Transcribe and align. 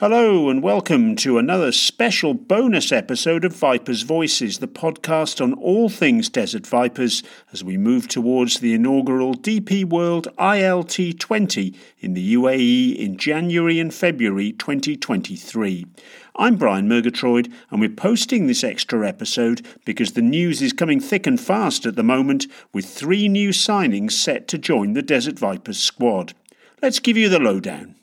Hello, 0.00 0.48
and 0.48 0.62
welcome 0.62 1.14
to 1.16 1.36
another 1.36 1.70
special 1.72 2.32
bonus 2.32 2.90
episode 2.90 3.44
of 3.44 3.54
Vipers 3.54 4.00
Voices, 4.00 4.56
the 4.56 4.66
podcast 4.66 5.42
on 5.42 5.52
all 5.52 5.90
things 5.90 6.30
Desert 6.30 6.66
Vipers 6.66 7.22
as 7.52 7.62
we 7.62 7.76
move 7.76 8.08
towards 8.08 8.60
the 8.60 8.72
inaugural 8.72 9.34
DP 9.34 9.84
World 9.84 10.26
ILT 10.38 11.18
20 11.20 11.74
in 11.98 12.14
the 12.14 12.34
UAE 12.34 12.96
in 12.96 13.18
January 13.18 13.78
and 13.78 13.92
February 13.92 14.52
2023. 14.52 15.84
I'm 16.34 16.56
Brian 16.56 16.88
Murgatroyd, 16.88 17.52
and 17.70 17.78
we're 17.78 17.90
posting 17.90 18.46
this 18.46 18.64
extra 18.64 19.06
episode 19.06 19.60
because 19.84 20.12
the 20.12 20.22
news 20.22 20.62
is 20.62 20.72
coming 20.72 21.00
thick 21.00 21.26
and 21.26 21.38
fast 21.38 21.84
at 21.84 21.96
the 21.96 22.02
moment, 22.02 22.46
with 22.72 22.86
three 22.86 23.28
new 23.28 23.50
signings 23.50 24.12
set 24.12 24.48
to 24.48 24.56
join 24.56 24.94
the 24.94 25.02
Desert 25.02 25.38
Vipers 25.38 25.78
squad. 25.78 26.32
Let's 26.80 27.00
give 27.00 27.18
you 27.18 27.28
the 27.28 27.38
lowdown. 27.38 27.96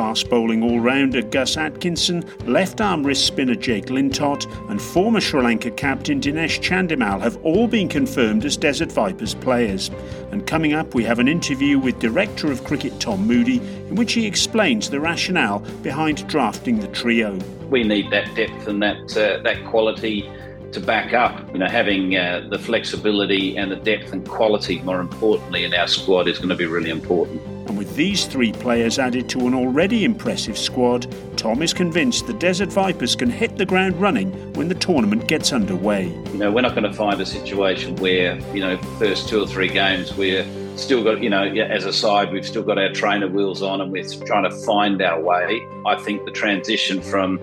Fast 0.00 0.30
bowling 0.30 0.62
all 0.62 0.80
rounder 0.80 1.20
Gus 1.20 1.58
Atkinson, 1.58 2.24
left 2.46 2.80
arm 2.80 3.06
wrist 3.06 3.26
spinner 3.26 3.54
Jake 3.54 3.90
Lintott, 3.90 4.46
and 4.70 4.80
former 4.80 5.20
Sri 5.20 5.42
Lanka 5.42 5.70
captain 5.70 6.18
Dinesh 6.18 6.58
Chandimal 6.58 7.20
have 7.20 7.36
all 7.44 7.68
been 7.68 7.86
confirmed 7.86 8.46
as 8.46 8.56
Desert 8.56 8.90
Vipers 8.90 9.34
players. 9.34 9.90
And 10.30 10.46
coming 10.46 10.72
up, 10.72 10.94
we 10.94 11.04
have 11.04 11.18
an 11.18 11.28
interview 11.28 11.78
with 11.78 11.98
Director 11.98 12.50
of 12.50 12.64
Cricket 12.64 12.98
Tom 12.98 13.26
Moody, 13.26 13.58
in 13.58 13.94
which 13.94 14.14
he 14.14 14.24
explains 14.24 14.88
the 14.88 14.98
rationale 14.98 15.58
behind 15.82 16.26
drafting 16.28 16.80
the 16.80 16.88
trio. 16.88 17.38
We 17.68 17.82
need 17.82 18.10
that 18.10 18.34
depth 18.34 18.68
and 18.68 18.82
that 18.82 19.14
uh, 19.18 19.42
that 19.42 19.66
quality 19.66 20.30
to 20.72 20.80
back 20.80 21.12
up. 21.12 21.46
You 21.52 21.58
know, 21.58 21.68
having 21.68 22.16
uh, 22.16 22.46
the 22.48 22.58
flexibility 22.58 23.58
and 23.58 23.70
the 23.70 23.76
depth 23.76 24.14
and 24.14 24.26
quality, 24.26 24.80
more 24.80 25.00
importantly, 25.00 25.64
in 25.64 25.74
our 25.74 25.88
squad 25.88 26.26
is 26.26 26.38
going 26.38 26.48
to 26.48 26.56
be 26.56 26.64
really 26.64 26.88
important. 26.88 27.59
With 27.80 27.96
these 27.96 28.26
three 28.26 28.52
players 28.52 28.98
added 28.98 29.26
to 29.30 29.46
an 29.46 29.54
already 29.54 30.04
impressive 30.04 30.58
squad, 30.58 31.06
Tom 31.38 31.62
is 31.62 31.72
convinced 31.72 32.26
the 32.26 32.34
Desert 32.34 32.70
Vipers 32.70 33.16
can 33.16 33.30
hit 33.30 33.56
the 33.56 33.64
ground 33.64 33.98
running 33.98 34.32
when 34.52 34.68
the 34.68 34.74
tournament 34.74 35.26
gets 35.28 35.50
underway. 35.50 36.08
You 36.30 36.36
know, 36.36 36.52
we're 36.52 36.60
not 36.60 36.74
going 36.74 36.84
to 36.84 36.92
find 36.92 37.18
a 37.18 37.24
situation 37.24 37.96
where, 37.96 38.38
you 38.54 38.60
know, 38.60 38.76
first 38.98 39.30
two 39.30 39.40
or 39.40 39.46
three 39.46 39.68
games 39.68 40.14
we're 40.14 40.44
still 40.76 41.02
got, 41.02 41.22
you 41.22 41.30
know, 41.30 41.44
as 41.44 41.86
a 41.86 41.92
side, 41.94 42.34
we've 42.34 42.46
still 42.46 42.62
got 42.62 42.76
our 42.76 42.92
trainer 42.92 43.28
wheels 43.28 43.62
on 43.62 43.80
and 43.80 43.90
we're 43.90 44.04
trying 44.26 44.44
to 44.44 44.50
find 44.50 45.00
our 45.00 45.18
way. 45.18 45.66
I 45.86 45.94
think 45.96 46.26
the 46.26 46.32
transition 46.32 47.00
from 47.00 47.38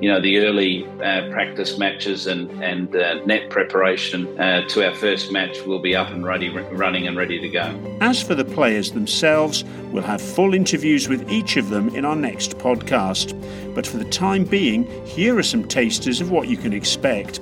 you 0.00 0.08
know, 0.08 0.20
the 0.20 0.38
early 0.38 0.86
uh, 1.02 1.28
practice 1.30 1.76
matches 1.76 2.26
and, 2.26 2.50
and 2.62 2.94
uh, 2.94 3.24
net 3.24 3.50
preparation 3.50 4.38
uh, 4.38 4.66
to 4.68 4.86
our 4.86 4.94
first 4.94 5.32
match 5.32 5.62
will 5.62 5.80
be 5.80 5.96
up 5.96 6.10
and 6.10 6.24
ready, 6.24 6.50
running 6.50 7.08
and 7.08 7.16
ready 7.16 7.40
to 7.40 7.48
go. 7.48 7.98
As 8.00 8.22
for 8.22 8.34
the 8.34 8.44
players 8.44 8.92
themselves, 8.92 9.64
we'll 9.90 10.04
have 10.04 10.22
full 10.22 10.54
interviews 10.54 11.08
with 11.08 11.28
each 11.30 11.56
of 11.56 11.70
them 11.70 11.88
in 11.96 12.04
our 12.04 12.16
next 12.16 12.58
podcast. 12.58 13.34
But 13.74 13.86
for 13.86 13.96
the 13.96 14.04
time 14.04 14.44
being, 14.44 14.84
here 15.04 15.36
are 15.36 15.42
some 15.42 15.66
tasters 15.66 16.20
of 16.20 16.30
what 16.30 16.48
you 16.48 16.56
can 16.56 16.72
expect. 16.72 17.40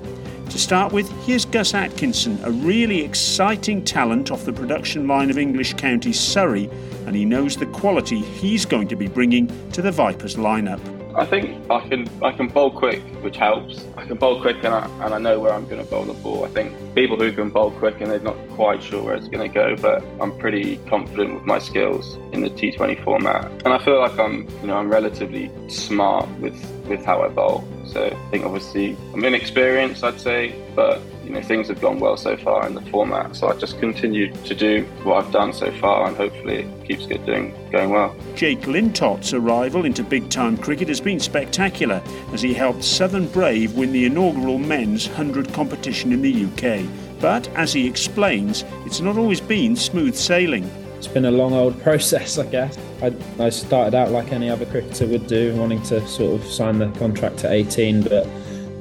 To 0.50 0.58
start 0.58 0.92
with, 0.92 1.10
here's 1.26 1.44
Gus 1.44 1.74
Atkinson, 1.74 2.38
a 2.44 2.50
really 2.50 3.02
exciting 3.02 3.84
talent 3.84 4.30
off 4.30 4.44
the 4.44 4.52
production 4.52 5.06
line 5.06 5.28
of 5.28 5.38
English 5.38 5.74
County 5.74 6.12
Surrey, 6.12 6.70
and 7.06 7.14
he 7.14 7.24
knows 7.24 7.56
the 7.56 7.66
quality 7.66 8.20
he's 8.20 8.64
going 8.64 8.88
to 8.88 8.96
be 8.96 9.08
bringing 9.08 9.48
to 9.72 9.82
the 9.82 9.90
Vipers 9.90 10.36
lineup. 10.36 10.80
I 11.16 11.24
think 11.24 11.70
I 11.70 11.80
can 11.88 12.06
I 12.22 12.30
can 12.32 12.48
bowl 12.48 12.70
quick, 12.70 13.02
which 13.22 13.38
helps. 13.38 13.86
I 13.96 14.04
can 14.04 14.18
bowl 14.18 14.38
quick 14.40 14.56
and 14.56 14.74
I, 14.74 14.86
and 15.02 15.14
I 15.14 15.18
know 15.18 15.40
where 15.40 15.52
I'm 15.52 15.66
going 15.66 15.82
to 15.82 15.90
bowl 15.90 16.04
the 16.04 16.12
ball. 16.12 16.44
I 16.44 16.48
think 16.48 16.74
people 16.94 17.16
who 17.16 17.32
can 17.32 17.48
bowl 17.48 17.70
quick 17.70 18.02
and 18.02 18.10
they're 18.10 18.20
not 18.20 18.36
quite 18.50 18.82
sure 18.82 19.02
where 19.02 19.14
it's 19.14 19.28
going 19.28 19.50
to 19.50 19.54
go, 19.54 19.76
but 19.76 20.04
I'm 20.20 20.36
pretty 20.38 20.76
confident 20.88 21.32
with 21.34 21.44
my 21.44 21.58
skills 21.58 22.16
in 22.32 22.42
the 22.42 22.50
T20 22.50 23.02
format. 23.02 23.50
And 23.64 23.68
I 23.68 23.78
feel 23.78 23.98
like 23.98 24.18
I'm 24.18 24.46
you 24.60 24.66
know 24.66 24.76
I'm 24.76 24.90
relatively 24.90 25.50
smart 25.70 26.28
with 26.38 26.62
with 26.86 27.02
how 27.02 27.22
I 27.22 27.28
bowl. 27.28 27.66
So 27.92 28.06
I 28.06 28.30
think 28.30 28.44
obviously 28.44 28.96
I'm 29.12 29.24
inexperienced, 29.24 30.04
I'd 30.04 30.20
say, 30.20 30.54
but 30.74 31.00
you 31.24 31.30
know 31.30 31.42
things 31.42 31.68
have 31.68 31.80
gone 31.80 31.98
well 31.98 32.16
so 32.16 32.36
far 32.36 32.66
in 32.66 32.74
the 32.74 32.82
format. 32.82 33.34
So 33.36 33.48
I 33.48 33.56
just 33.56 33.78
continue 33.80 34.32
to 34.32 34.54
do 34.54 34.84
what 35.02 35.24
I've 35.24 35.32
done 35.32 35.52
so 35.52 35.72
far, 35.72 36.06
and 36.06 36.16
hopefully 36.16 36.62
it 36.62 36.84
keeps 36.86 37.06
doing 37.06 37.54
going 37.70 37.90
well. 37.90 38.14
Jake 38.34 38.62
Lintott's 38.62 39.32
arrival 39.32 39.84
into 39.84 40.02
big 40.02 40.28
time 40.30 40.56
cricket 40.56 40.88
has 40.88 41.00
been 41.00 41.20
spectacular 41.20 42.02
as 42.32 42.42
he 42.42 42.54
helped 42.54 42.84
Southern 42.84 43.28
Brave 43.28 43.74
win 43.74 43.92
the 43.92 44.04
inaugural 44.04 44.58
men's 44.58 45.08
100 45.08 45.52
competition 45.52 46.12
in 46.12 46.22
the 46.22 46.44
UK. 46.46 46.86
But 47.20 47.48
as 47.56 47.72
he 47.72 47.86
explains, 47.86 48.64
it's 48.84 49.00
not 49.00 49.16
always 49.16 49.40
been 49.40 49.74
smooth 49.74 50.14
sailing. 50.14 50.64
It's 50.96 51.06
been 51.06 51.24
a 51.24 51.30
long 51.30 51.52
old 51.52 51.80
process, 51.82 52.38
I 52.38 52.46
guess. 52.46 52.76
I, 53.02 53.14
I 53.38 53.50
started 53.50 53.94
out 53.94 54.10
like 54.10 54.32
any 54.32 54.48
other 54.48 54.66
cricketer 54.66 55.06
would 55.06 55.26
do, 55.26 55.54
wanting 55.56 55.82
to 55.82 56.06
sort 56.06 56.40
of 56.40 56.46
sign 56.46 56.78
the 56.78 56.90
contract 56.98 57.44
at 57.44 57.52
18, 57.52 58.02
but 58.02 58.26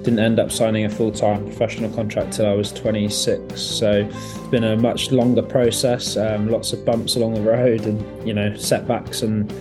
didn't 0.05 0.19
end 0.19 0.39
up 0.39 0.51
signing 0.51 0.85
a 0.85 0.89
full 0.89 1.11
time 1.11 1.43
professional 1.43 1.89
contract 1.93 2.33
till 2.33 2.45
I 2.45 2.53
was 2.53 2.71
26. 2.71 3.59
So 3.59 4.07
it's 4.09 4.47
been 4.47 4.63
a 4.63 4.77
much 4.77 5.11
longer 5.11 5.41
process, 5.41 6.15
um, 6.15 6.49
lots 6.49 6.71
of 6.73 6.85
bumps 6.85 7.15
along 7.15 7.33
the 7.33 7.41
road, 7.41 7.81
and 7.81 8.27
you 8.27 8.33
know 8.33 8.55
setbacks 8.55 9.23
and 9.23 9.51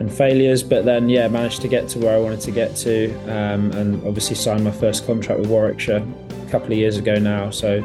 and 0.00 0.12
failures. 0.12 0.62
But 0.62 0.86
then 0.86 1.08
yeah, 1.08 1.28
managed 1.28 1.60
to 1.62 1.68
get 1.68 1.88
to 1.90 1.98
where 1.98 2.16
I 2.16 2.20
wanted 2.20 2.40
to 2.40 2.50
get 2.50 2.74
to, 2.76 3.14
um, 3.24 3.70
and 3.72 4.02
obviously 4.06 4.34
signed 4.34 4.64
my 4.64 4.70
first 4.70 5.06
contract 5.06 5.38
with 5.38 5.50
Warwickshire 5.50 6.04
a 6.30 6.50
couple 6.50 6.72
of 6.72 6.78
years 6.78 6.96
ago 6.96 7.16
now. 7.16 7.50
So 7.50 7.82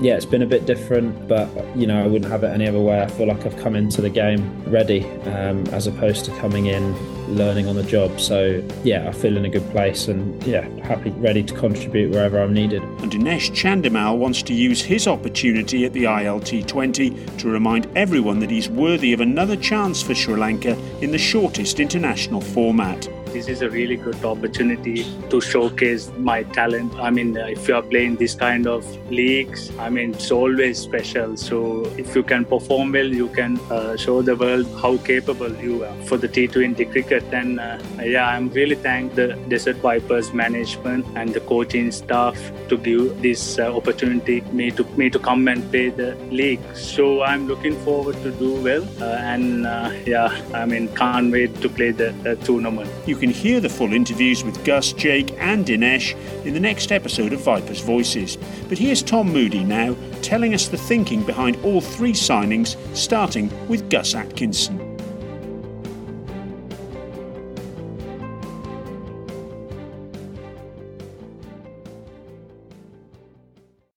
yeah, 0.00 0.16
it's 0.16 0.26
been 0.26 0.42
a 0.42 0.46
bit 0.46 0.66
different, 0.66 1.28
but 1.28 1.48
you 1.76 1.86
know, 1.86 2.02
I 2.02 2.06
wouldn't 2.06 2.30
have 2.30 2.42
it 2.44 2.48
any 2.48 2.66
other 2.66 2.80
way. 2.80 3.00
I 3.00 3.06
feel 3.06 3.26
like 3.26 3.46
I've 3.46 3.56
come 3.56 3.74
into 3.76 4.00
the 4.00 4.10
game 4.10 4.62
ready, 4.64 5.04
um, 5.22 5.66
as 5.68 5.86
opposed 5.86 6.24
to 6.26 6.30
coming 6.38 6.66
in 6.66 6.94
learning 7.28 7.68
on 7.68 7.76
the 7.76 7.82
job. 7.82 8.20
So 8.20 8.62
yeah, 8.82 9.08
I 9.08 9.12
feel 9.12 9.36
in 9.36 9.44
a 9.44 9.48
good 9.48 9.68
place, 9.70 10.08
and 10.08 10.42
yeah, 10.44 10.68
happy, 10.84 11.10
ready 11.10 11.42
to 11.42 11.54
contribute 11.54 12.10
wherever 12.10 12.40
I'm 12.40 12.52
needed. 12.52 12.82
And 12.82 13.10
Dinesh 13.10 13.50
Chandimal 13.50 14.18
wants 14.18 14.42
to 14.42 14.54
use 14.54 14.82
his 14.82 15.06
opportunity 15.06 15.84
at 15.84 15.92
the 15.92 16.04
ILT 16.04 16.66
20 16.66 17.26
to 17.38 17.48
remind 17.48 17.86
everyone 17.96 18.40
that 18.40 18.50
he's 18.50 18.68
worthy 18.68 19.12
of 19.12 19.20
another 19.20 19.56
chance 19.56 20.02
for 20.02 20.14
Sri 20.14 20.36
Lanka 20.36 20.76
in 21.00 21.12
the 21.12 21.18
shortest 21.18 21.80
international 21.80 22.40
format 22.40 23.08
this 23.34 23.48
is 23.48 23.62
a 23.62 23.68
really 23.68 23.96
good 23.96 24.24
opportunity 24.24 25.04
to 25.28 25.40
showcase 25.40 26.10
my 26.18 26.44
talent. 26.58 26.94
I 27.06 27.10
mean, 27.10 27.36
if 27.36 27.66
you 27.66 27.74
are 27.74 27.82
playing 27.82 28.14
this 28.16 28.34
kind 28.34 28.68
of 28.68 28.84
leagues, 29.10 29.76
I 29.76 29.90
mean, 29.90 30.14
it's 30.14 30.30
always 30.30 30.78
special. 30.78 31.36
So 31.36 31.58
if 31.98 32.14
you 32.14 32.22
can 32.22 32.44
perform 32.44 32.92
well, 32.92 33.10
you 33.22 33.28
can 33.28 33.58
uh, 33.78 33.96
show 33.96 34.22
the 34.22 34.36
world 34.36 34.66
how 34.80 34.98
capable 34.98 35.52
you 35.56 35.82
are 35.84 35.94
for 36.04 36.16
the 36.16 36.28
T20 36.28 36.92
cricket. 36.92 37.24
And 37.32 37.58
uh, 37.58 37.78
yeah, 38.00 38.28
I'm 38.28 38.50
really 38.50 38.76
thank 38.76 39.16
the 39.16 39.28
Desert 39.48 39.78
Vipers 39.78 40.32
management 40.32 41.04
and 41.16 41.34
the 41.34 41.40
coaching 41.40 41.90
staff 41.90 42.38
to 42.68 42.76
give 42.76 43.20
this 43.20 43.58
uh, 43.58 43.74
opportunity 43.74 44.42
me 44.52 44.70
to 44.70 44.84
me 44.96 45.10
to 45.10 45.18
come 45.18 45.48
and 45.48 45.68
play 45.72 45.88
the 45.90 46.14
league. 46.30 46.64
So 46.76 47.24
I'm 47.24 47.48
looking 47.48 47.76
forward 47.84 48.14
to 48.22 48.30
do 48.30 48.54
well. 48.62 48.86
Uh, 49.00 49.32
and 49.34 49.66
uh, 49.66 49.90
yeah, 50.06 50.30
I 50.54 50.66
mean, 50.66 50.86
can't 50.94 51.32
wait 51.32 51.60
to 51.62 51.68
play 51.68 51.90
the 51.90 52.38
tournament. 52.44 52.88
You 53.06 53.16
can 53.16 53.23
hear 53.30 53.60
the 53.60 53.68
full 53.68 53.92
interviews 53.92 54.44
with 54.44 54.64
Gus, 54.64 54.92
Jake, 54.92 55.32
and 55.38 55.64
Dinesh 55.64 56.14
in 56.44 56.54
the 56.54 56.60
next 56.60 56.92
episode 56.92 57.32
of 57.32 57.40
Vipers 57.40 57.80
Voices. 57.80 58.36
But 58.68 58.78
here's 58.78 59.02
Tom 59.02 59.32
Moody 59.32 59.64
now, 59.64 59.96
telling 60.22 60.54
us 60.54 60.68
the 60.68 60.78
thinking 60.78 61.22
behind 61.24 61.56
all 61.64 61.80
three 61.80 62.12
signings, 62.12 62.76
starting 62.96 63.50
with 63.68 63.88
Gus 63.88 64.14
Atkinson. 64.14 64.83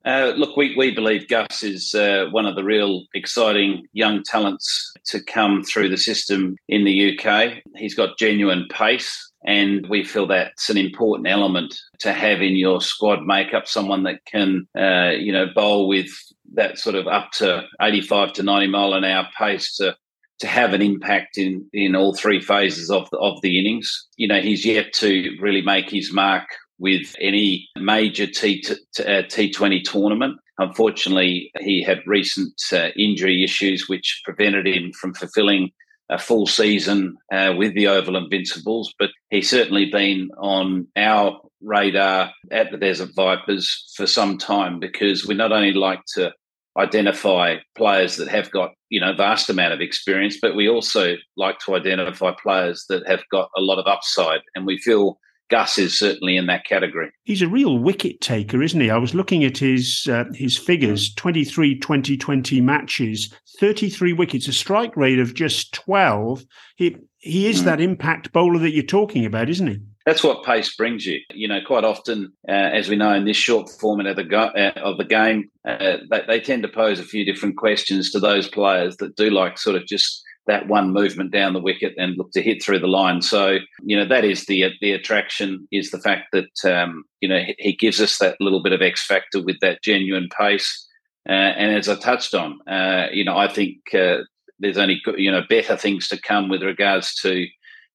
Uh, 0.07 0.31
look, 0.37 0.55
we, 0.55 0.73
we 0.77 0.95
believe 0.95 1.27
Gus 1.27 1.63
is 1.63 1.93
uh, 1.93 2.27
one 2.31 2.45
of 2.45 2.55
the 2.55 2.63
real 2.63 3.03
exciting 3.13 3.85
young 3.91 4.23
talents 4.23 4.93
to 5.07 5.21
come 5.21 5.65
through 5.65 5.89
the 5.89 5.97
system 5.97 6.55
in 6.69 6.85
the 6.85 7.19
UK. 7.19 7.55
He's 7.75 7.93
got 7.93 8.17
genuine 8.17 8.67
pace. 8.71 9.23
And 9.45 9.85
we 9.89 10.05
feel 10.05 10.25
that's 10.25 10.69
an 10.69 10.77
important 10.77 11.27
element 11.27 11.77
to 11.99 12.13
have 12.13 12.41
in 12.41 12.55
your 12.55 12.81
squad 12.81 13.23
makeup, 13.23 13.67
someone 13.67 14.03
that 14.03 14.23
can, 14.25 14.65
uh, 14.77 15.11
you 15.11 15.31
know, 15.33 15.47
bowl 15.53 15.89
with 15.89 16.09
that 16.53 16.77
sort 16.77 16.95
of 16.95 17.07
up 17.07 17.31
to 17.33 17.65
85 17.81 18.31
to 18.33 18.43
90 18.43 18.67
mile 18.67 18.93
an 18.93 19.03
hour 19.03 19.27
pace 19.37 19.75
to 19.75 19.95
to 20.39 20.47
have 20.47 20.73
an 20.73 20.83
impact 20.83 21.37
in 21.37 21.67
in 21.73 21.95
all 21.95 22.13
three 22.13 22.39
phases 22.39 22.91
of 22.91 23.09
the, 23.09 23.17
of 23.17 23.41
the 23.41 23.59
innings. 23.59 24.07
You 24.17 24.27
know, 24.27 24.39
he's 24.39 24.65
yet 24.65 24.93
to 24.95 25.35
really 25.39 25.61
make 25.61 25.89
his 25.89 26.13
mark 26.13 26.45
with 26.79 27.15
any 27.19 27.67
major 27.77 28.27
T 28.27 28.63
uh, 28.67 29.23
T20 29.23 29.83
tournament. 29.83 30.39
Unfortunately, 30.59 31.51
he 31.59 31.83
had 31.83 31.99
recent 32.05 32.53
uh, 32.73 32.89
injury 32.97 33.43
issues 33.43 33.87
which 33.87 34.21
prevented 34.25 34.67
him 34.67 34.91
from 34.93 35.13
fulfilling 35.13 35.71
a 36.09 36.17
full 36.17 36.47
season 36.47 37.17
uh, 37.33 37.53
with 37.57 37.73
the 37.73 37.87
Oval 37.87 38.15
Invincibles, 38.15 38.93
but 38.97 39.09
he's 39.29 39.49
certainly 39.49 39.89
been 39.91 40.29
on 40.37 40.87
our 40.95 41.39
radar 41.61 42.31
at 42.51 42.71
the 42.71 42.77
Desert 42.77 43.09
Vipers 43.15 43.91
for 43.95 44.07
some 44.07 44.37
time 44.37 44.79
because 44.79 45.27
we 45.27 45.35
not 45.35 45.51
only 45.51 45.73
like 45.73 45.99
to 46.15 46.31
identify 46.77 47.55
players 47.75 48.17
that 48.17 48.27
have 48.27 48.51
got 48.51 48.71
you 48.89 48.99
know 48.99 49.13
vast 49.13 49.49
amount 49.49 49.73
of 49.73 49.81
experience, 49.81 50.37
but 50.41 50.55
we 50.55 50.69
also 50.69 51.15
like 51.35 51.59
to 51.59 51.75
identify 51.75 52.31
players 52.41 52.85
that 52.89 53.07
have 53.07 53.23
got 53.31 53.49
a 53.57 53.61
lot 53.61 53.79
of 53.79 53.87
upside, 53.87 54.41
and 54.55 54.65
we 54.65 54.77
feel 54.77 55.19
Gus 55.49 55.77
is 55.77 55.97
certainly 55.97 56.37
in 56.37 56.47
that 56.47 56.65
category. 56.65 57.11
He's 57.23 57.41
a 57.41 57.47
real 57.47 57.77
wicket 57.77 58.21
taker, 58.21 58.61
isn't 58.61 58.79
he? 58.79 58.89
I 58.89 58.97
was 58.97 59.15
looking 59.15 59.43
at 59.43 59.57
his 59.57 60.07
uh, 60.11 60.25
his 60.33 60.57
figures 60.57 61.13
23 61.15 61.79
2020 61.79 62.61
matches, 62.61 63.33
33 63.59 64.13
wickets, 64.13 64.47
a 64.47 64.53
strike 64.53 64.95
rate 64.97 65.19
of 65.19 65.33
just 65.33 65.73
12. 65.73 66.43
He 66.75 66.97
he 67.17 67.47
is 67.47 67.61
mm. 67.61 67.65
that 67.65 67.81
impact 67.81 68.31
bowler 68.31 68.59
that 68.59 68.71
you're 68.71 68.83
talking 68.83 69.25
about, 69.25 69.49
isn't 69.49 69.67
he? 69.67 69.79
That's 70.05 70.23
what 70.23 70.45
pace 70.45 70.73
brings 70.73 71.05
you. 71.05 71.19
You 71.31 71.49
know, 71.49 71.59
quite 71.65 71.83
often, 71.83 72.31
uh, 72.47 72.51
as 72.51 72.87
we 72.87 72.95
know 72.95 73.13
in 73.13 73.25
this 73.25 73.35
short 73.35 73.69
format 73.69 74.07
of 74.07 74.15
the, 74.15 74.23
go- 74.23 74.53
uh, 74.55 74.71
of 74.77 74.97
the 74.97 75.03
game, 75.03 75.51
uh, 75.67 75.97
they, 76.09 76.21
they 76.25 76.39
tend 76.39 76.63
to 76.63 76.69
pose 76.69 76.97
a 77.01 77.03
few 77.03 77.25
different 77.25 77.57
questions 77.57 78.09
to 78.11 78.19
those 78.21 78.47
players 78.47 78.95
that 78.97 79.17
do 79.17 79.29
like 79.29 79.57
sort 79.57 79.75
of 79.75 79.85
just 79.85 80.23
that 80.47 80.67
one 80.67 80.91
movement 80.91 81.31
down 81.31 81.53
the 81.53 81.59
wicket 81.61 81.93
and 81.97 82.17
look 82.17 82.31
to 82.31 82.41
hit 82.41 82.63
through 82.63 82.79
the 82.79 82.87
line. 82.87 83.21
So 83.21 83.57
you 83.81 83.95
know 83.95 84.05
that 84.05 84.25
is 84.25 84.45
the 84.45 84.71
the 84.81 84.93
attraction 84.93 85.67
is 85.71 85.91
the 85.91 85.99
fact 85.99 86.33
that 86.33 86.65
um, 86.65 87.03
you 87.21 87.29
know 87.29 87.41
he 87.59 87.73
gives 87.73 88.01
us 88.01 88.17
that 88.17 88.37
little 88.39 88.63
bit 88.63 88.73
of 88.73 88.81
X 88.81 89.05
factor 89.05 89.41
with 89.43 89.59
that 89.61 89.83
genuine 89.83 90.29
pace. 90.37 90.85
Uh, 91.27 91.33
and 91.33 91.75
as 91.75 91.89
I 91.89 91.95
touched 91.95 92.33
on, 92.33 92.59
uh, 92.67 93.07
you 93.11 93.23
know 93.23 93.37
I 93.37 93.47
think 93.47 93.77
uh, 93.93 94.19
there's 94.59 94.77
only 94.77 95.01
you 95.17 95.31
know 95.31 95.43
better 95.49 95.77
things 95.77 96.07
to 96.09 96.21
come 96.21 96.49
with 96.49 96.63
regards 96.63 97.13
to. 97.21 97.45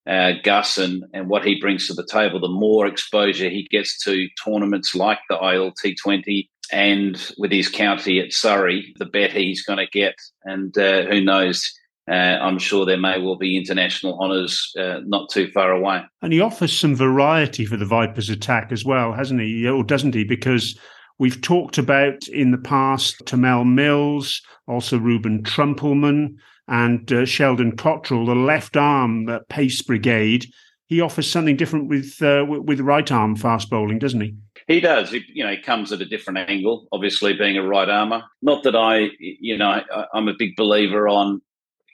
Uh, 0.05 0.33
Gus 0.43 0.77
and, 0.77 1.05
and 1.13 1.29
what 1.29 1.45
he 1.45 1.61
brings 1.61 1.87
to 1.87 1.93
the 1.93 2.05
table, 2.05 2.37
the 2.37 2.49
more 2.49 2.85
exposure 2.85 3.47
he 3.47 3.65
gets 3.71 4.03
to 4.03 4.27
tournaments 4.43 4.93
like 4.93 5.19
the 5.29 5.37
ILT20 5.37 6.49
and 6.73 7.31
with 7.37 7.51
his 7.51 7.69
county 7.69 8.19
at 8.19 8.33
Surrey, 8.33 8.93
the 8.97 9.05
better 9.05 9.39
he's 9.39 9.63
going 9.63 9.79
to 9.79 9.87
get. 9.87 10.15
And 10.43 10.77
uh, 10.77 11.03
who 11.03 11.21
knows, 11.21 11.71
uh, 12.09 12.13
I'm 12.13 12.59
sure 12.59 12.85
there 12.85 12.97
may 12.97 13.19
well 13.19 13.37
be 13.37 13.57
international 13.57 14.19
honours 14.19 14.71
uh, 14.77 14.99
not 15.05 15.29
too 15.29 15.49
far 15.51 15.71
away. 15.71 16.01
And 16.21 16.33
he 16.33 16.41
offers 16.41 16.77
some 16.77 16.95
variety 16.95 17.65
for 17.65 17.77
the 17.77 17.85
Vipers 17.85 18.29
attack 18.29 18.71
as 18.71 18.83
well, 18.83 19.13
hasn't 19.13 19.39
he? 19.39 19.67
Or 19.67 19.83
doesn't 19.83 20.13
he? 20.13 20.25
Because 20.25 20.77
we've 21.17 21.41
talked 21.41 21.77
about 21.77 22.27
in 22.27 22.51
the 22.51 22.57
past 22.57 23.23
Tymal 23.25 23.65
Mills, 23.65 24.41
also 24.67 24.97
Ruben 24.97 25.43
Trumpelmann, 25.43 26.35
and 26.67 27.11
uh, 27.11 27.25
Sheldon 27.25 27.75
Cottrell, 27.75 28.25
the 28.25 28.35
left 28.35 28.75
arm 28.75 29.27
uh, 29.29 29.39
pace 29.49 29.81
brigade. 29.81 30.45
He 30.87 30.99
offers 30.99 31.29
something 31.31 31.55
different 31.55 31.87
with 31.87 32.21
uh, 32.21 32.45
with 32.47 32.81
right 32.81 33.09
arm 33.11 33.35
fast 33.35 33.69
bowling, 33.69 33.99
doesn't 33.99 34.21
he? 34.21 34.35
He 34.67 34.79
does. 34.79 35.11
He, 35.11 35.23
you 35.33 35.43
know, 35.43 35.51
he 35.51 35.57
comes 35.57 35.91
at 35.91 36.01
a 36.01 36.05
different 36.05 36.49
angle. 36.49 36.87
Obviously, 36.91 37.33
being 37.33 37.57
a 37.57 37.63
right 37.63 37.89
armer. 37.89 38.23
Not 38.41 38.63
that 38.63 38.75
I, 38.75 39.09
you 39.19 39.57
know, 39.57 39.69
I, 39.69 40.05
I'm 40.13 40.27
a 40.27 40.33
big 40.37 40.55
believer 40.55 41.07
on 41.07 41.41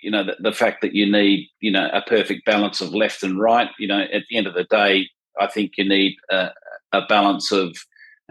you 0.02 0.12
know 0.12 0.24
the, 0.24 0.36
the, 0.40 0.52
fact 0.52 0.82
that 0.82 0.94
you 0.94 1.10
need 1.10 1.50
you 1.60 1.72
know 1.72 1.90
a 1.94 2.02
perfect 2.02 2.46
balance 2.46 2.82
of 2.82 2.94
left 2.94 3.24
and 3.24 3.40
right 3.40 3.70
you 3.80 3.88
know 3.88 4.00
at 4.00 4.24
the 4.30 4.38
end 4.38 4.48
of 4.48 4.54
the 4.54 4.66
day 4.66 5.08
i 5.40 5.48
think 5.48 5.74
you 5.78 5.88
need 5.88 6.16
a, 6.30 6.50
a 6.92 7.02
balance 7.08 7.52
of 7.52 7.76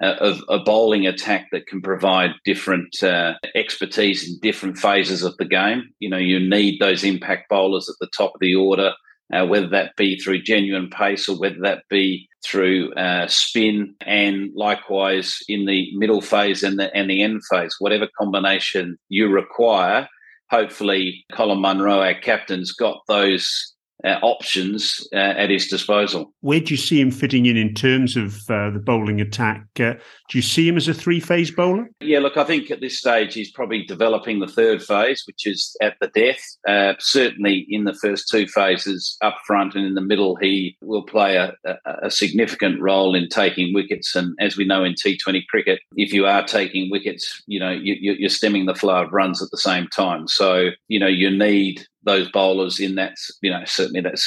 uh, 0.01 0.15
of 0.21 0.41
a 0.49 0.59
bowling 0.61 1.07
attack 1.09 1.49
that 1.51 1.67
can 1.67 1.83
provide 1.83 2.31
different 2.45 3.03
uh, 3.03 3.35
expertise 3.57 4.29
in 4.29 4.39
different 4.41 4.79
phases 4.79 5.25
of 5.25 5.37
the 5.39 5.45
game. 5.45 5.91
You 5.99 6.09
know 6.09 6.17
you 6.17 6.39
need 6.39 6.79
those 6.79 7.03
impact 7.03 7.49
bowlers 7.49 7.89
at 7.89 7.97
the 7.99 8.09
top 8.17 8.33
of 8.35 8.41
the 8.41 8.55
order 8.55 8.93
uh, 9.33 9.47
whether 9.47 9.69
that 9.69 9.95
be 9.97 10.19
through 10.19 10.43
genuine 10.43 10.89
pace 10.89 11.29
or 11.29 11.39
whether 11.39 11.61
that 11.61 11.83
be 11.91 12.29
through 12.45 12.93
uh, 12.95 13.27
spin, 13.27 13.95
and 14.01 14.51
likewise 14.55 15.39
in 15.49 15.67
the 15.67 15.91
middle 15.97 16.21
phase 16.21 16.63
and 16.63 16.79
the 16.79 16.95
and 16.95 17.11
the 17.11 17.23
end 17.23 17.43
phase, 17.51 17.75
whatever 17.79 18.09
combination 18.19 18.97
you 19.09 19.29
require 19.29 20.09
hopefully 20.51 21.25
Colin 21.33 21.61
Munro, 21.61 22.01
our 22.01 22.15
captain's 22.15 22.73
got 22.73 22.99
those 23.09 23.75
uh, 24.05 24.19
options 24.23 25.07
uh, 25.13 25.17
at 25.17 25.51
his 25.51 25.69
disposal. 25.69 26.33
Where 26.41 26.61
do 26.61 26.73
you 26.73 26.79
see 26.79 27.01
him 27.01 27.11
fitting 27.11 27.47
in 27.47 27.57
in 27.57 27.75
terms 27.75 28.17
of 28.17 28.49
uh, 28.49 28.71
the 28.71 28.83
bowling 28.85 29.21
attack? 29.21 29.67
Uh, 29.79 29.95
do 30.29 30.39
you 30.39 30.43
see 30.43 30.69
him 30.69 30.77
as 30.77 30.89
a 30.89 30.95
three 30.95 31.21
phase 31.21 31.51
bowler? 31.51 31.89
Yeah, 32.01 32.21
look, 32.21 32.37
I 32.37 32.45
think 32.45 32.71
at 32.71 32.81
this 32.81 32.99
stage 32.99 33.35
he's 33.35 33.51
probably 33.51 33.85
developing 33.85 34.41
the 34.41 34.47
third 34.47 34.83
phase, 34.83 35.23
which 35.27 35.47
is 35.47 35.77
at 35.83 35.97
the 36.01 36.09
death. 36.09 36.41
Uh, 36.67 36.95
certainly 36.99 37.67
in 37.69 37.85
the 37.85 37.95
first 37.95 38.29
two 38.29 38.47
phases 38.47 39.17
up 39.23 39.37
front 39.47 39.75
and 39.75 39.85
in 39.85 39.95
the 39.95 40.01
middle, 40.01 40.37
he 40.37 40.77
will 40.81 41.03
play 41.03 41.37
a, 41.37 41.55
a, 41.65 41.75
a 42.05 42.11
significant 42.11 42.81
role 42.81 43.15
in 43.15 43.29
taking 43.29 43.75
wickets. 43.75 44.15
And 44.15 44.37
as 44.41 44.57
we 44.57 44.65
know 44.65 44.85
in 44.85 44.95
T20 44.95 45.47
cricket, 45.49 45.81
if 45.97 46.13
you 46.13 46.27
are 46.27 46.45
taking 46.45 46.91
wickets, 46.91 47.43
you 47.47 47.59
know, 47.59 47.71
you, 47.71 47.97
you're 48.19 48.29
stemming 48.29 48.67
the 48.67 48.75
flow 48.75 49.03
of 49.03 49.13
runs 49.13 49.43
at 49.43 49.51
the 49.51 49.59
same 49.59 49.89
time. 49.89 50.29
So, 50.29 50.71
you 50.89 51.01
know, 51.01 51.07
you 51.07 51.31
need 51.31 51.87
those 52.09 52.31
bowlers 52.31 52.81
in 52.81 52.97
that, 52.97 53.17
you 53.43 53.51
know, 53.51 53.63
certainly 53.65 54.01
that 54.01 54.19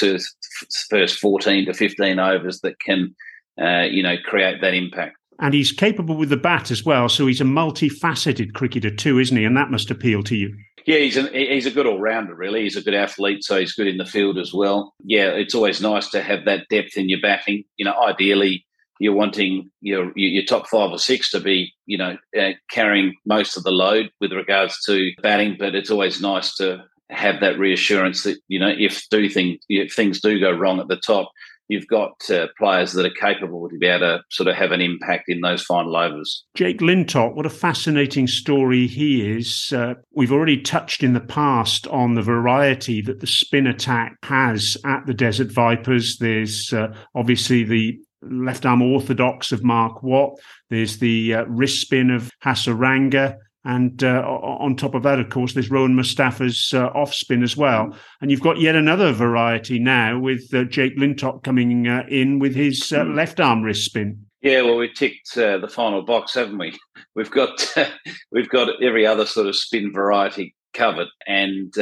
first 0.90 1.20
14 1.20 1.66
to 1.66 1.74
15 1.74 2.20
overs 2.20 2.62
that 2.62 2.80
can, 2.80 3.16
uh, 3.62 3.84
you 3.84 4.04
know, 4.04 4.16
create 4.24 4.62
that 4.62 4.74
impact. 4.74 5.18
And 5.40 5.54
he's 5.54 5.72
capable 5.72 6.16
with 6.16 6.30
the 6.30 6.38
bat 6.38 6.70
as 6.70 6.86
well. 6.86 7.10
So 7.10 7.26
he's 7.26 7.42
a 7.42 7.46
multifaceted 7.46 8.54
cricketer 8.54 8.96
too, 8.96 9.18
isn't 9.18 9.36
he? 9.36 9.44
And 9.44 9.58
that 9.58 9.72
must 9.72 9.90
appeal 9.90 10.22
to 10.24 10.36
you. 10.36 10.56
Yeah, 10.86 10.98
he's 10.98 11.18
a, 11.18 11.28
he's 11.30 11.66
a 11.66 11.72
good 11.72 11.86
all 11.86 12.00
rounder, 12.00 12.36
really. 12.36 12.62
He's 12.62 12.76
a 12.76 12.82
good 12.82 12.94
athlete, 12.94 13.44
so 13.44 13.60
he's 13.60 13.74
good 13.74 13.88
in 13.88 13.98
the 13.98 14.06
field 14.06 14.38
as 14.38 14.54
well. 14.54 14.94
Yeah, 15.04 15.28
it's 15.28 15.54
always 15.54 15.82
nice 15.82 16.10
to 16.10 16.22
have 16.22 16.46
that 16.46 16.68
depth 16.70 16.98
in 16.98 17.10
your 17.10 17.22
batting. 17.22 17.64
You 17.78 17.86
know, 17.86 18.00
ideally, 18.02 18.66
you're 19.00 19.14
wanting 19.14 19.70
your 19.82 20.12
your 20.16 20.44
top 20.44 20.68
five 20.68 20.92
or 20.92 20.98
six 20.98 21.30
to 21.32 21.40
be, 21.40 21.74
you 21.86 21.98
know, 21.98 22.18
uh, 22.40 22.52
carrying 22.70 23.16
most 23.26 23.58
of 23.58 23.64
the 23.64 23.72
load 23.72 24.12
with 24.20 24.32
regards 24.32 24.80
to 24.86 25.12
batting. 25.22 25.56
But 25.58 25.76
it's 25.76 25.92
always 25.92 26.22
nice 26.22 26.56
to 26.58 26.84
have 27.12 27.42
that 27.42 27.60
reassurance 27.60 28.24
that 28.24 28.38
you 28.48 28.60
know 28.60 28.74
if 28.78 29.08
do 29.10 29.30
things 29.30 29.60
if 29.70 29.94
things 29.94 30.22
do 30.22 30.40
go 30.40 30.52
wrong 30.52 30.80
at 30.80 30.88
the 30.88 30.98
top, 30.98 31.30
you've 31.72 31.88
got 31.88 32.30
uh, 32.30 32.48
players 32.58 32.92
that 32.94 33.06
are 33.06 33.10
capable 33.10 33.70
to 33.70 33.78
be 33.78 33.88
able 33.88 34.00
to 34.00 34.24
sort 34.30 34.50
of 34.50 34.56
have 34.56 34.72
an 34.72 34.82
impact 34.82 35.30
in 35.30 35.40
those 35.40 35.64
final 35.64 35.96
overs. 35.96 36.44
Jake 36.54 36.82
Lintott, 36.82 37.34
what 37.34 37.46
a 37.46 37.50
fascinating 37.50 38.28
story 38.28 38.88
he 38.88 39.38
is. 39.38 39.72
Uh, 39.74 39.94
we've 40.14 40.34
already 40.34 40.60
touched 40.60 41.02
in 41.02 41.14
the 41.14 41.22
past 41.22 41.88
on 41.88 42.16
the 42.16 42.22
variety 42.22 43.02
that 43.02 43.22
the 43.22 43.28
spin 43.28 43.68
attack 43.68 44.18
has 44.24 44.76
at 44.86 45.06
the 45.06 45.14
Desert 45.14 45.52
Vipers. 45.52 46.18
There's 46.18 46.74
uh, 46.74 46.94
obviously 47.16 47.64
the 47.64 47.98
left 48.22 48.66
arm 48.66 48.82
orthodox 48.82 49.54
of 49.54 49.64
Mark 49.64 50.04
Watt. 50.04 50.40
There's 50.70 50.98
the 50.98 51.36
uh, 51.36 51.46
wrist 51.46 51.82
spin 51.82 52.12
of 52.12 52.30
Hasaranga. 52.44 53.38
And 53.64 54.04
uh, 54.04 54.22
on 54.22 54.76
top 54.76 54.96
of 54.96 55.04
that, 55.04 55.20
of 55.20 55.30
course, 55.30 55.54
there's 55.54 55.70
Rohan 55.70 55.96
Mustafa's 55.96 56.74
uh, 56.74 56.88
off 56.88 57.14
spin 57.14 57.44
as 57.44 57.56
well. 57.56 57.88
Mm. 57.88 57.98
And 58.22 58.32
you've 58.32 58.42
got 58.42 58.60
yet 58.60 58.76
another 58.76 59.12
variety 59.12 59.78
now 59.78 60.18
with 60.18 60.52
uh, 60.54 60.64
Jake 60.64 60.98
Lintott 60.98 61.44
coming 61.44 61.88
uh, 61.88 62.04
in 62.10 62.40
with 62.40 62.56
his 62.56 62.92
uh, 62.92 63.04
mm. 63.04 63.16
left 63.16 63.40
arm 63.40 63.62
wrist 63.62 63.86
spin. 63.86 64.26
Yeah, 64.42 64.64
well, 64.64 64.78
we've 64.78 64.94
ticked 64.96 65.38
uh, 65.38 65.60
the 65.60 65.68
final 65.68 66.02
box, 66.02 66.34
haven't 66.34 66.58
we? 66.58 66.76
We've 67.16 67.30
got 67.30 67.76
we've 68.32 68.50
got 68.50 68.82
every 68.82 69.06
other 69.06 69.26
sort 69.26 69.48
of 69.48 69.56
spin 69.56 69.92
variety 69.94 70.56
covered, 70.74 71.10
and 71.28 71.74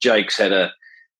Jake's 0.00 0.38
had 0.38 0.50
a 0.50 0.72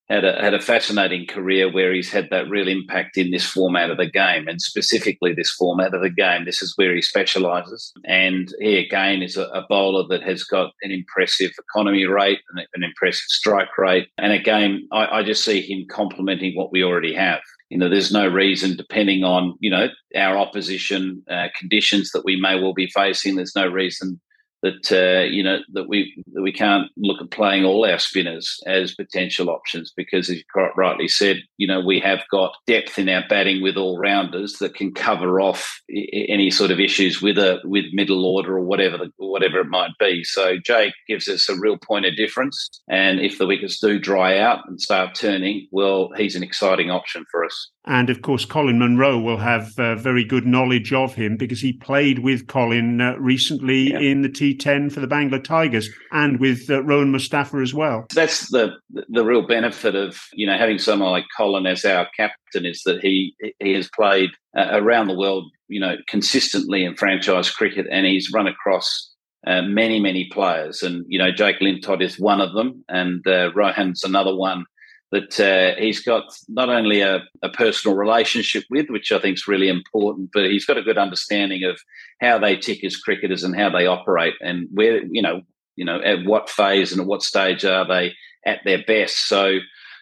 had 0.09 0.25
a 0.25 0.41
had 0.41 0.55
a 0.55 0.61
fascinating 0.61 1.27
career 1.27 1.71
where 1.71 1.93
he's 1.93 2.11
had 2.11 2.29
that 2.31 2.49
real 2.49 2.69
impact 2.69 3.19
in 3.19 3.31
this 3.31 3.45
format 3.45 3.91
of 3.91 3.99
the 3.99 4.11
game, 4.11 4.49
and 4.49 4.61
specifically 4.61 5.35
this 5.35 5.51
format 5.51 5.93
of 5.93 6.01
the 6.01 6.11
game. 6.11 6.45
This 6.45 6.63
is 6.63 6.73
where 6.77 6.95
he 6.95 7.03
specialises, 7.03 7.93
and 8.05 8.53
he 8.61 8.79
again 8.79 9.23
is 9.23 9.37
a, 9.37 9.45
a, 9.49 9.67
bowler 9.69 10.07
that 10.09 10.27
has 10.27 10.45
got 10.45 10.73
an 10.83 10.91
impressive 10.91 11.51
economy 11.59 12.07
rate 12.07 12.41
and 12.51 12.67
an 12.75 12.83
impressive 12.83 13.27
strike 13.29 13.77
rate. 13.77 14.09
And 14.17 14.33
again, 14.33 14.89
I, 14.93 15.19
I 15.19 15.23
just 15.23 15.45
see 15.45 15.61
him 15.61 15.87
complementing 15.91 16.57
what 16.57 16.73
we 16.73 16.83
already 16.83 17.15
have. 17.15 17.41
You 17.69 17.77
know, 17.77 17.91
there's 17.91 18.13
no 18.13 18.27
reason, 18.27 18.77
depending 18.77 19.25
on 19.25 19.57
you 19.61 19.71
know 19.71 19.89
our 20.17 20.39
opposition 20.39 21.23
uh, 21.31 21.49
conditions 21.59 22.13
that 22.13 22.25
we 22.25 22.41
may 22.41 22.59
well 22.59 22.73
be 22.75 22.89
facing. 22.89 23.37
There's 23.37 23.57
no 23.57 23.67
reason 23.67 24.21
that 24.63 24.93
uh, 24.93 25.25
you 25.25 25.43
know 25.43 25.59
that 25.73 25.89
we 25.89 26.23
that 26.33 26.43
we 26.43 26.53
can't 26.53 26.91
look 26.97 27.21
at 27.23 27.31
playing 27.31 27.65
all 27.65 27.85
our 27.85 27.99
spinners 27.99 28.61
as 28.67 28.95
potential 28.95 29.51
options 29.51 29.93
because, 29.97 30.29
as 30.29 30.37
you 30.37 30.43
quite 30.53 30.77
rightly 30.77 31.09
said, 31.09 31.39
you 31.57 31.67
know 31.67 31.81
we 31.81 32.01
have 32.01 32.23
got 32.31 32.55
depth 32.67 32.99
in 32.99 33.09
our 33.09 33.23
batting 33.29 33.63
with 33.63 33.77
all 33.77 33.99
rounders 33.99 34.55
that 34.55 34.75
can 34.75 34.93
cover 34.93 35.41
off 35.41 35.81
any 35.89 36.51
sort 36.51 36.71
of 36.71 36.81
issues 36.81 37.23
with 37.23 37.39
a 37.39 37.61
with 37.65 37.85
middle 37.93 38.27
order 38.27 38.57
or 38.57 38.65
whatever 38.65 38.99
the, 38.99 39.11
whatever 39.17 39.61
it 39.61 39.69
might 39.69 39.93
be. 39.99 40.25
So 40.25 40.57
Jake 40.59 40.95
gives 41.07 41.29
us 41.29 41.49
a 41.49 41.59
real 41.59 41.79
point 41.79 42.07
of 42.07 42.17
difference, 42.17 42.69
and 42.89 43.21
if 43.21 43.39
the 43.39 43.47
wickets 43.47 43.79
do 43.79 43.99
dry 43.99 44.39
out 44.39 44.69
and 44.69 44.81
start 44.81 45.15
turning, 45.15 45.69
well, 45.71 46.11
he's 46.17 46.37
an 46.37 46.43
exciting 46.43 46.91
option 46.91 47.25
for 47.31 47.45
us. 47.45 47.71
And 47.85 48.11
of 48.11 48.21
course, 48.21 48.45
Colin 48.45 48.79
Munro 48.79 49.19
will 49.19 49.39
have 49.39 49.73
uh, 49.79 49.95
very 49.95 50.23
good 50.23 50.47
knowledge 50.47 50.93
of 50.93 51.15
him 51.15 51.39
because 51.39 51.61
he 51.61 51.73
played 51.73 52.19
with 52.19 52.47
Colin 52.47 53.01
uh, 53.01 53.15
recently 53.19 53.93
yeah. 53.93 53.99
in 53.99 54.21
the 54.21 54.29
T 54.29 54.48
T10 54.55 54.93
for 54.93 55.01
the 55.01 55.07
Bangla 55.07 55.43
Tigers 55.43 55.89
and 56.13 56.41
with 56.41 56.71
uh, 56.71 56.83
Rohan 56.83 57.11
Mustafa 57.11 57.59
as 57.59 57.75
well. 57.75 58.07
That's 58.15 58.51
the 58.51 58.75
the 59.09 59.25
real 59.25 59.47
benefit 59.47 59.95
of 59.95 60.21
you 60.33 60.47
know 60.47 60.57
having 60.57 60.79
someone 60.79 61.11
like 61.11 61.25
Colin 61.37 61.67
as 61.67 61.85
our 61.85 62.09
captain 62.17 62.67
is 62.67 62.83
that 62.85 63.01
he 63.01 63.35
he 63.61 63.73
has 63.73 63.89
played 63.95 64.31
uh, 64.57 64.69
around 64.73 65.09
the 65.09 65.19
world 65.19 65.51
you 65.69 65.81
know 65.81 65.97
consistently 66.09 66.85
in 66.85 66.97
franchise 66.97 67.51
cricket 67.51 67.87
and 67.91 68.07
he's 68.07 68.33
run 68.33 68.47
across 68.47 69.13
uh, 69.47 69.63
many 69.63 70.01
many 70.01 70.29
players 70.33 70.83
and 70.83 71.05
you 71.09 71.19
know 71.19 71.31
Jake 71.31 71.61
Lintott 71.61 72.03
is 72.03 72.19
one 72.19 72.41
of 72.41 72.55
them 72.55 72.85
and 72.89 73.27
uh, 73.27 73.53
Rohan's 73.55 74.05
another 74.05 74.35
one 74.35 74.65
that 75.11 75.41
uh, 75.41 75.81
he's 75.81 76.01
got 76.01 76.25
not 76.49 76.69
only 76.69 77.01
a, 77.01 77.23
a, 77.43 77.49
personal 77.49 77.97
relationship 77.97 78.65
with, 78.71 78.91
which 78.91 79.11
I 79.11 79.19
think 79.19 79.37
is 79.37 79.49
really 79.49 79.69
important, 79.69 80.31
but 80.35 80.45
he's 80.45 80.67
got 80.67 80.77
a 80.77 80.83
good 80.83 80.99
understanding 80.99 81.65
of 81.65 81.81
how 82.21 82.39
they 82.39 82.57
tick 82.57 82.85
as 82.85 82.97
cricketers 82.97 83.43
and 83.43 83.57
how 83.57 83.71
they 83.71 83.87
operate, 83.87 84.35
and 84.41 84.69
where 84.73 85.03
you 85.07 85.23
know, 85.23 85.43
you 85.77 85.85
know, 85.85 86.01
at 86.03 86.25
what 86.25 86.51
phase 86.51 86.93
and 86.93 87.01
at 87.01 87.07
what 87.07 87.23
stage 87.23 87.65
are 87.65 87.87
they 87.87 88.13
at 88.45 88.61
their 88.65 88.85
best. 88.87 89.29
So, 89.29 89.47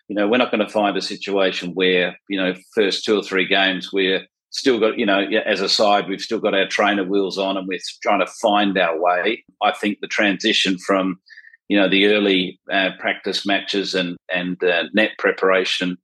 you 0.09 0.17
know, 0.17 0.27
we're 0.27 0.39
not 0.39 0.51
going 0.51 0.67
to 0.67 0.73
find 0.73 0.97
a 0.97 1.03
situation 1.03 1.73
where 1.75 2.19
you 2.29 2.39
know, 2.39 2.55
first 2.75 3.05
two 3.05 3.17
or 3.17 3.23
three 3.23 3.47
games 3.47 3.93
we're 3.93 4.27
still 4.51 4.81
got, 4.81 4.99
you 4.99 5.07
know, 5.07 5.21
as 5.21 5.61
a 5.61 5.69
side, 5.69 6.09
we've 6.09 6.21
still 6.21 6.41
got 6.41 6.55
our 6.55 6.67
trainer 6.67 7.05
wheels 7.05 7.39
on 7.39 7.57
and 7.57 7.69
we're 7.69 7.79
trying 8.03 8.21
to 8.21 8.33
find 8.41 8.77
our 8.79 8.99
way. 8.99 9.45
I 9.63 9.73
think 9.73 9.99
the 10.01 10.07
transition 10.07 10.79
from 10.79 11.21
you 11.69 11.79
know 11.79 11.89
the 11.89 12.07
early 12.07 12.61
uh, 12.71 12.91
practice 12.99 13.47
matches 13.47 13.95
and 13.95 14.17
and 14.33 14.63
uh, 14.63 14.85
net 14.95 15.13
preparation 15.19 15.97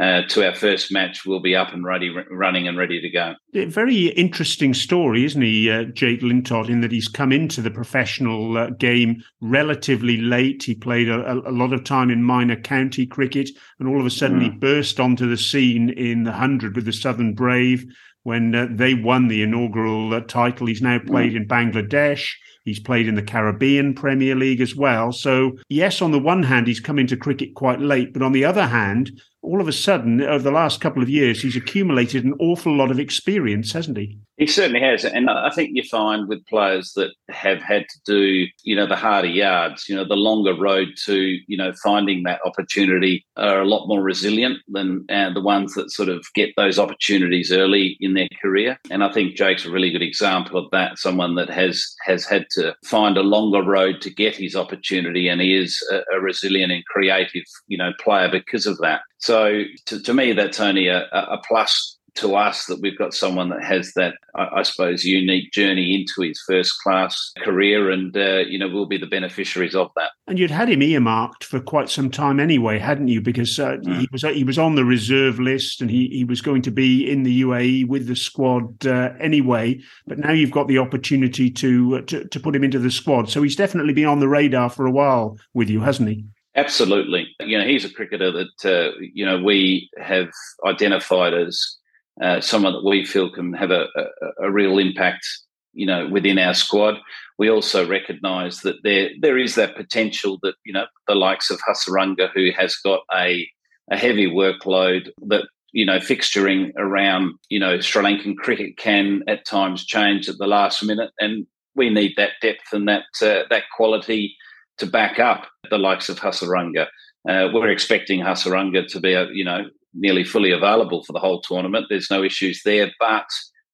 uh, 0.00 0.22
to 0.28 0.46
our 0.46 0.54
first 0.54 0.90
match 0.90 1.26
will 1.26 1.40
be 1.40 1.54
up 1.54 1.74
and 1.74 1.84
ready, 1.84 2.14
running 2.30 2.66
and 2.66 2.78
ready 2.78 3.00
to 3.02 3.10
go. 3.10 3.34
very 3.52 4.06
interesting 4.10 4.72
story, 4.72 5.24
isn't 5.24 5.42
he, 5.42 5.70
uh, 5.70 5.84
Jake 5.84 6.22
Lintott, 6.22 6.70
in 6.70 6.80
that 6.80 6.92
he's 6.92 7.08
come 7.08 7.32
into 7.32 7.60
the 7.60 7.70
professional 7.70 8.56
uh, 8.56 8.70
game 8.70 9.22
relatively 9.42 10.16
late. 10.16 10.62
He 10.62 10.74
played 10.74 11.10
a, 11.10 11.32
a, 11.46 11.52
lot 11.52 11.74
of 11.74 11.84
time 11.84 12.08
in 12.08 12.22
minor 12.22 12.56
county 12.56 13.04
cricket, 13.04 13.50
and 13.78 13.88
all 13.88 14.00
of 14.00 14.06
a 14.06 14.10
sudden 14.10 14.40
mm. 14.40 14.44
he 14.44 14.50
burst 14.50 15.00
onto 15.00 15.28
the 15.28 15.36
scene 15.36 15.90
in 15.90 16.22
the 16.22 16.32
hundred 16.32 16.76
with 16.76 16.86
the 16.86 16.92
Southern 16.92 17.34
Brave 17.34 17.84
when 18.22 18.54
uh, 18.54 18.68
they 18.70 18.94
won 18.94 19.28
the 19.28 19.42
inaugural 19.42 20.14
uh, 20.14 20.20
title. 20.20 20.66
He's 20.66 20.82
now 20.82 20.98
played 20.98 21.32
mm. 21.32 21.36
in 21.36 21.48
Bangladesh. 21.48 22.26
He's 22.70 22.78
played 22.78 23.08
in 23.08 23.16
the 23.16 23.22
Caribbean 23.22 23.94
Premier 23.94 24.36
League 24.36 24.60
as 24.60 24.76
well. 24.76 25.10
So, 25.10 25.58
yes, 25.68 26.00
on 26.00 26.12
the 26.12 26.20
one 26.20 26.44
hand, 26.44 26.68
he's 26.68 26.78
come 26.78 27.00
into 27.00 27.16
cricket 27.16 27.56
quite 27.56 27.80
late, 27.80 28.12
but 28.12 28.22
on 28.22 28.30
the 28.30 28.44
other 28.44 28.68
hand, 28.68 29.10
all 29.42 29.60
of 29.60 29.66
a 29.66 29.72
sudden, 29.72 30.22
over 30.22 30.44
the 30.44 30.52
last 30.52 30.80
couple 30.80 31.02
of 31.02 31.08
years, 31.08 31.42
he's 31.42 31.56
accumulated 31.56 32.24
an 32.24 32.34
awful 32.38 32.72
lot 32.76 32.92
of 32.92 33.00
experience, 33.00 33.72
hasn't 33.72 33.98
he? 33.98 34.20
He 34.40 34.46
certainly 34.46 34.80
has. 34.80 35.04
And 35.04 35.28
I 35.28 35.50
think 35.50 35.72
you 35.74 35.82
find 35.82 36.26
with 36.26 36.46
players 36.46 36.94
that 36.96 37.10
have 37.28 37.60
had 37.60 37.84
to 37.90 38.00
do, 38.06 38.46
you 38.62 38.74
know, 38.74 38.86
the 38.86 38.96
harder 38.96 39.28
yards, 39.28 39.86
you 39.86 39.94
know, 39.94 40.06
the 40.06 40.16
longer 40.16 40.54
road 40.54 40.88
to, 41.04 41.36
you 41.46 41.58
know, 41.58 41.74
finding 41.84 42.22
that 42.22 42.40
opportunity 42.46 43.26
are 43.36 43.60
a 43.60 43.68
lot 43.68 43.86
more 43.86 44.02
resilient 44.02 44.60
than 44.66 45.04
uh, 45.10 45.30
the 45.34 45.42
ones 45.42 45.74
that 45.74 45.90
sort 45.90 46.08
of 46.08 46.24
get 46.34 46.54
those 46.56 46.78
opportunities 46.78 47.52
early 47.52 47.98
in 48.00 48.14
their 48.14 48.30
career. 48.40 48.78
And 48.90 49.04
I 49.04 49.12
think 49.12 49.36
Jake's 49.36 49.66
a 49.66 49.70
really 49.70 49.90
good 49.90 50.00
example 50.00 50.58
of 50.58 50.70
that, 50.70 50.98
someone 50.98 51.34
that 51.34 51.50
has 51.50 51.94
has 52.06 52.24
had 52.24 52.46
to 52.52 52.74
find 52.82 53.18
a 53.18 53.22
longer 53.22 53.62
road 53.62 54.00
to 54.00 54.10
get 54.10 54.36
his 54.36 54.56
opportunity. 54.56 55.28
And 55.28 55.42
he 55.42 55.54
is 55.54 55.78
a, 55.92 56.00
a 56.16 56.20
resilient 56.20 56.72
and 56.72 56.84
creative, 56.86 57.44
you 57.66 57.76
know, 57.76 57.92
player 58.02 58.30
because 58.30 58.64
of 58.64 58.78
that. 58.78 59.02
So 59.18 59.64
to, 59.84 60.02
to 60.02 60.14
me, 60.14 60.32
that's 60.32 60.60
only 60.60 60.86
a, 60.88 61.00
a 61.12 61.38
plus 61.46 61.89
to 62.16 62.36
us 62.36 62.66
that 62.66 62.80
we've 62.80 62.98
got 62.98 63.14
someone 63.14 63.48
that 63.50 63.62
has 63.62 63.92
that, 63.94 64.14
I, 64.34 64.62
suppose, 64.62 65.04
unique 65.04 65.52
journey 65.52 65.94
into 65.94 66.28
his 66.28 66.40
first 66.46 66.80
class 66.82 67.32
career, 67.38 67.90
and 67.90 68.16
uh, 68.16 68.44
you 68.46 68.58
know 68.58 68.68
we'll 68.68 68.86
be 68.86 68.98
the 68.98 69.06
beneficiaries 69.06 69.74
of 69.74 69.90
that. 69.96 70.10
And 70.26 70.38
you'd 70.38 70.50
had 70.50 70.68
him 70.68 70.82
earmarked 70.82 71.44
for 71.44 71.60
quite 71.60 71.90
some 71.90 72.10
time 72.10 72.40
anyway, 72.40 72.78
hadn't 72.78 73.08
you? 73.08 73.20
Because 73.20 73.58
uh, 73.58 73.76
mm. 73.76 74.00
he 74.00 74.08
was 74.12 74.22
he 74.22 74.44
was 74.44 74.58
on 74.58 74.74
the 74.74 74.84
reserve 74.84 75.38
list, 75.40 75.80
and 75.80 75.90
he 75.90 76.08
he 76.08 76.24
was 76.24 76.40
going 76.40 76.62
to 76.62 76.70
be 76.70 77.10
in 77.10 77.22
the 77.22 77.42
UAE 77.42 77.88
with 77.88 78.06
the 78.06 78.16
squad 78.16 78.86
uh, 78.86 79.12
anyway. 79.20 79.80
But 80.06 80.18
now 80.18 80.32
you've 80.32 80.50
got 80.50 80.68
the 80.68 80.78
opportunity 80.78 81.50
to, 81.50 81.96
uh, 81.96 82.00
to 82.02 82.24
to 82.26 82.40
put 82.40 82.54
him 82.56 82.64
into 82.64 82.78
the 82.78 82.90
squad, 82.90 83.30
so 83.30 83.42
he's 83.42 83.56
definitely 83.56 83.92
been 83.92 84.06
on 84.06 84.20
the 84.20 84.28
radar 84.28 84.70
for 84.70 84.86
a 84.86 84.90
while 84.90 85.38
with 85.54 85.68
you, 85.70 85.80
hasn't 85.80 86.08
he? 86.08 86.24
Absolutely. 86.56 87.28
You 87.40 87.58
know, 87.58 87.64
he's 87.64 87.84
a 87.84 87.92
cricketer 87.92 88.32
that, 88.32 88.64
uh, 88.64 88.98
you 89.00 89.24
know, 89.24 89.40
we 89.40 89.88
have 89.98 90.30
identified 90.66 91.32
as 91.32 91.76
uh, 92.22 92.40
someone 92.40 92.72
that 92.72 92.84
we 92.84 93.04
feel 93.04 93.30
can 93.30 93.52
have 93.52 93.70
a, 93.70 93.86
a, 93.96 94.46
a, 94.46 94.50
real 94.50 94.78
impact, 94.78 95.26
you 95.72 95.86
know, 95.86 96.08
within 96.08 96.38
our 96.38 96.54
squad. 96.54 96.96
We 97.38 97.48
also 97.48 97.88
recognise 97.88 98.60
that 98.60 98.76
there 98.82 99.10
there 99.20 99.38
is 99.38 99.54
that 99.54 99.76
potential 99.76 100.38
that, 100.42 100.54
you 100.64 100.72
know, 100.72 100.86
the 101.08 101.14
likes 101.14 101.50
of 101.50 101.60
Hasaranga, 101.60 102.30
who 102.34 102.50
has 102.56 102.76
got 102.76 103.00
a, 103.14 103.48
a 103.90 103.96
heavy 103.96 104.26
workload 104.26 105.08
that, 105.28 105.44
you 105.72 105.86
know, 105.86 105.98
fixturing 105.98 106.72
around, 106.76 107.34
you 107.48 107.58
know, 107.58 107.80
Sri 107.80 108.02
Lankan 108.02 108.36
cricket 108.36 108.76
can 108.76 109.22
at 109.26 109.46
times 109.46 109.86
change 109.86 110.28
at 110.28 110.38
the 110.38 110.46
last 110.46 110.82
minute. 110.84 111.10
And 111.20 111.46
we 111.74 111.88
need 111.88 112.14
that 112.16 112.32
depth 112.42 112.72
and 112.72 112.86
that 112.88 113.04
uh, 113.22 113.44
that 113.50 113.64
quality– 113.76 114.36
to 114.80 114.86
back 114.86 115.18
up 115.18 115.46
the 115.70 115.78
likes 115.78 116.08
of 116.08 116.18
Hasaranga. 116.18 116.86
Uh, 117.28 117.48
we're 117.52 117.70
expecting 117.70 118.20
Hasaranga 118.20 118.88
to 118.88 118.98
be, 119.00 119.12
a, 119.12 119.26
you 119.32 119.44
know, 119.44 119.66
nearly 119.94 120.24
fully 120.24 120.52
available 120.52 121.04
for 121.04 121.12
the 121.12 121.18
whole 121.18 121.40
tournament. 121.40 121.86
There's 121.88 122.10
no 122.10 122.22
issues 122.22 122.62
there, 122.64 122.90
but 122.98 123.26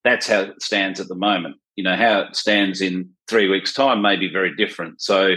that's 0.04 0.26
how 0.26 0.40
it 0.40 0.62
stands 0.62 1.00
at 1.00 1.08
the 1.08 1.14
moment. 1.14 1.56
You 1.76 1.84
know, 1.84 1.96
how 1.96 2.20
it 2.20 2.36
stands 2.36 2.80
in 2.80 3.10
three 3.28 3.48
weeks' 3.48 3.74
time 3.74 4.00
may 4.02 4.16
be 4.16 4.32
very 4.32 4.54
different. 4.56 5.02
So, 5.02 5.34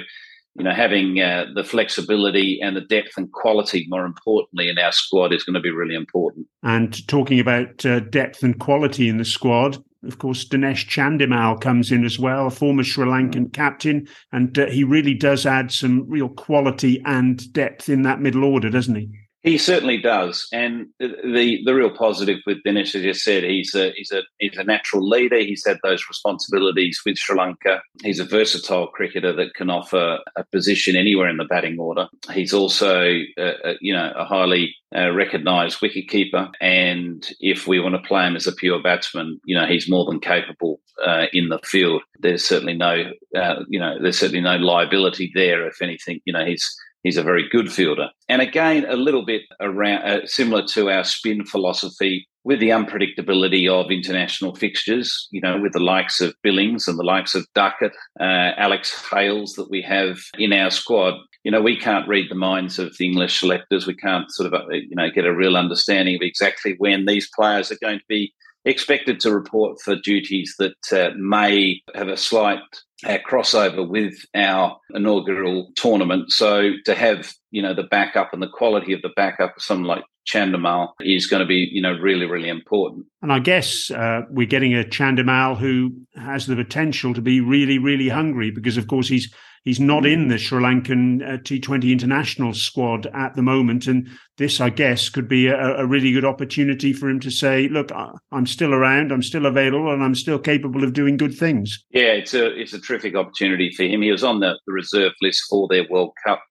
you 0.56 0.64
know, 0.64 0.74
having 0.74 1.20
uh, 1.20 1.46
the 1.54 1.64
flexibility 1.64 2.60
and 2.62 2.76
the 2.76 2.82
depth 2.82 3.18
and 3.18 3.32
quality, 3.32 3.88
more 3.90 4.06
importantly, 4.06 4.70
in 4.70 4.78
our 4.80 4.92
squad 4.92 5.34
is 5.34 5.44
going 5.44 5.56
to 5.56 5.60
be 5.60 5.72
really 5.72 5.96
important. 5.96 6.48
And 6.64 7.08
talking 7.08 7.40
about 7.40 7.86
uh, 7.86 8.00
depth 8.00 8.44
and 8.44 8.60
quality 8.60 9.10
in 9.10 9.18
the 9.18 9.26
squad, 9.26 9.84
of 10.06 10.18
course, 10.18 10.48
Dinesh 10.48 10.88
Chandimal 10.88 11.60
comes 11.60 11.92
in 11.92 12.06
as 12.06 12.18
well, 12.18 12.48
a 12.48 12.52
former 12.52 12.84
Sri 12.84 13.06
Lankan 13.06 13.48
mm. 13.48 13.54
captain, 13.54 14.08
and 14.32 14.58
uh, 14.58 14.68
he 14.68 14.84
really 14.84 15.14
does 15.14 15.46
add 15.46 15.72
some 15.72 16.06
real 16.08 16.30
quality 16.30 17.02
and 17.06 17.52
depth 17.52 17.90
in 17.90 18.04
that 18.04 18.22
middle 18.22 18.46
order, 18.46 18.70
doesn't 18.70 18.96
he? 18.96 19.10
He 19.41 19.58
certainly 19.58 19.98
does, 19.98 20.48
and 20.51 20.88
the 21.00 21.60
the 21.63 21.74
real 21.74 21.91
positive 21.91 22.39
with 22.46 22.58
Dinesh, 22.65 22.93
as 22.93 23.03
you 23.03 23.13
said, 23.13 23.46
he's 23.46 23.74
a 23.74 23.91
he's 23.96 24.12
a 24.12 24.22
he's 24.38 24.58
a 24.58 24.65
natural 24.65 25.08
leader. 25.08 25.39
He's 25.39 25.65
had 25.65 25.77
those 25.81 26.10
responsibilities 26.10 27.00
with 27.05 27.17
Sri 27.17 27.38
Lanka. 27.38 27.81
He's 28.03 28.19
a 28.19 28.25
versatile 28.25 28.88
cricketer 28.88 29.31
that 29.31 29.53
can 29.53 29.69
offer 29.69 30.19
a 30.36 30.43
position 30.51 30.98
anywhere 30.98 31.29
in 31.29 31.38
the 31.38 31.46
batting 31.46 31.79
order. 31.79 32.08
He's 32.34 32.53
also 32.53 33.22
a, 33.38 33.75
you 33.79 33.93
know 33.93 34.12
a 34.13 34.25
highly 34.25 34.75
uh, 34.93 35.12
recognised 35.12 35.79
wicketkeeper, 35.79 36.51
and 36.60 37.25
if 37.39 37.65
we 37.65 37.79
want 37.79 37.96
to 37.96 38.05
play 38.05 38.27
him 38.27 38.36
as 38.36 38.46
a 38.46 38.51
pure 38.51 38.81
batsman, 38.84 39.39
you 39.46 39.55
know 39.55 39.65
he's 39.65 39.89
more 39.89 40.03
than 40.03 40.19
capable 40.19 40.81
uh, 41.05 41.27
in 41.31 41.48
the 41.48 41.60
field. 41.60 42.01
There's 42.19 42.43
certainly 42.43 42.75
no 42.75 43.05
uh, 43.34 43.63
you 43.69 43.79
know 43.79 43.98
there's 44.01 44.19
certainly 44.19 44.41
no 44.41 44.58
liability 44.58 45.31
there. 45.34 45.65
If 45.65 45.81
anything, 45.81 46.19
you 46.25 46.34
know 46.34 46.43
he's 46.46 46.69
He's 47.03 47.18
a 47.18 47.24
very 47.24 47.48
good 47.50 47.72
fielder. 47.72 48.10
And 48.27 48.41
again, 48.41 48.86
a 48.88 48.96
little 48.96 49.25
bit 49.25 49.44
around 49.62 50.03
uh, 50.03 50.25
similar 50.25 50.65
to 50.68 50.89
our 50.89 51.03
spin 51.03 51.46
philosophy 51.46 52.27
with 52.44 52.60
the 52.60 52.70
unpredictability 52.70 53.70
of 53.70 53.91
international 53.91 54.56
fixtures, 54.56 55.27
you 55.32 55.41
know, 55.41 55.60
with 55.60 55.74
the 55.74 55.79
likes 55.79 56.20
of 56.20 56.34
Billings 56.41 56.88
and 56.88 56.98
the 56.98 57.03
likes 57.03 57.36
of 57.36 57.46
Duckett, 57.53 57.94
uh, 58.20 58.51
Alex 58.58 59.08
Hales 59.10 59.53
that 59.53 59.70
we 59.70 59.82
have 59.82 60.20
in 60.38 60.51
our 60.53 60.70
squad. 60.70 61.15
You 61.44 61.51
know, 61.51 61.62
we 61.62 61.77
can't 61.77 62.08
read 62.08 62.29
the 62.29 62.36
minds 62.36 62.79
of 62.79 62.98
the 62.98 63.06
English 63.06 63.39
selectors. 63.39 63.88
We 63.88 63.96
can't 63.96 64.32
sort 64.32 64.53
of, 64.53 64.62
uh, 64.62 64.70
you 64.70 64.96
know, 64.96 65.10
get 65.10 65.25
a 65.25 65.36
real 65.36 65.56
understanding 65.56 66.15
of 66.15 66.22
exactly 66.22 66.75
when 66.79 67.06
these 67.06 67.29
players 67.34 67.72
are 67.72 67.77
going 67.82 68.00
to 68.00 68.06
be 68.10 68.34
expected 68.65 69.20
to 69.22 69.34
report 69.34 69.79
for 69.82 69.96
duties 69.96 70.56
that 70.60 70.91
uh, 70.91 71.12
may 71.18 71.82
have 71.96 72.10
a 72.10 72.18
slight 72.18 72.60
uh, 73.06 73.18
crossover 73.27 73.88
with 73.88 74.13
our 74.36 74.77
inaugural 74.94 75.72
tournament. 75.75 76.32
So 76.32 76.72
to 76.86 76.96
have 76.96 77.34
you 77.51 77.62
know 77.62 77.74
the 77.74 77.84
backup 77.84 78.34
and 78.34 78.41
the 78.41 78.50
quality 78.50 78.94
of 78.94 79.01
the 79.01 79.12
backup 79.15 79.56
of 79.58 79.63
someone 79.63 79.88
like 79.88 80.03
Chandimal 80.27 80.89
is 81.00 81.25
going 81.25 81.41
to 81.41 81.48
be 81.48 81.70
you 81.72 81.82
know 81.82 81.94
really 81.94 82.25
really 82.25 82.50
important. 82.50 83.06
And 83.22 83.32
I 83.32 83.39
guess 83.39 83.91
uh, 83.91 84.22
we're 84.29 84.48
getting 84.48 84.75
a 84.75 84.84
Chandimal 84.84 85.58
who 85.58 85.91
has 86.15 86.48
the 86.48 86.56
potential 86.56 87.13
to 87.13 87.22
be 87.22 87.41
really 87.41 87.77
really 87.77 88.10
hungry 88.10 88.51
because 88.51 88.77
of 88.77 88.88
course 88.88 89.08
he's 89.08 89.34
He's 89.63 89.80
not 89.80 90.06
in 90.06 90.28
the 90.28 90.38
Sri 90.38 90.62
Lankan 90.62 91.22
uh, 91.22 91.38
T20 91.38 91.92
international 91.92 92.54
squad 92.54 93.08
at 93.08 93.36
the 93.36 93.42
moment. 93.42 93.88
And 93.88 94.08
this, 94.38 94.62
I 94.62 94.70
guess, 94.70 95.10
could 95.10 95.28
be 95.28 95.48
a, 95.48 95.78
a, 95.78 95.86
really 95.86 96.12
good 96.12 96.25
opportunity 96.25 96.94
for 96.94 97.10
him 97.10 97.20
to 97.20 97.30
say, 97.30 97.68
look, 97.68 97.92
I'm 98.32 98.46
still 98.46 98.74
around, 98.74 99.12
I'm 99.12 99.24
still 99.24 99.46
available, 99.46 99.92
and 99.92 100.04
I'm 100.04 100.16
still 100.16 100.39
capable 100.39 100.84
of 100.84 100.94
doing 100.94 101.18
good 101.18 101.36
things. 101.36 101.84
Yeah, 101.92 102.13
it's 102.13 102.34
a, 102.34 102.58
it's 102.58 102.74
a 102.74 102.80
terrific 102.80 103.16
opportunity 103.16 103.72
for 103.72 103.84
him. 103.84 104.01
He 104.01 104.12
was 104.12 104.24
on 104.24 104.39
the, 104.39 104.58
the 104.66 104.74
reserve 104.74 105.13
list 105.22 105.44
for 105.50 105.68
their 105.70 105.86
World 105.89 106.13
Cup 106.25 106.42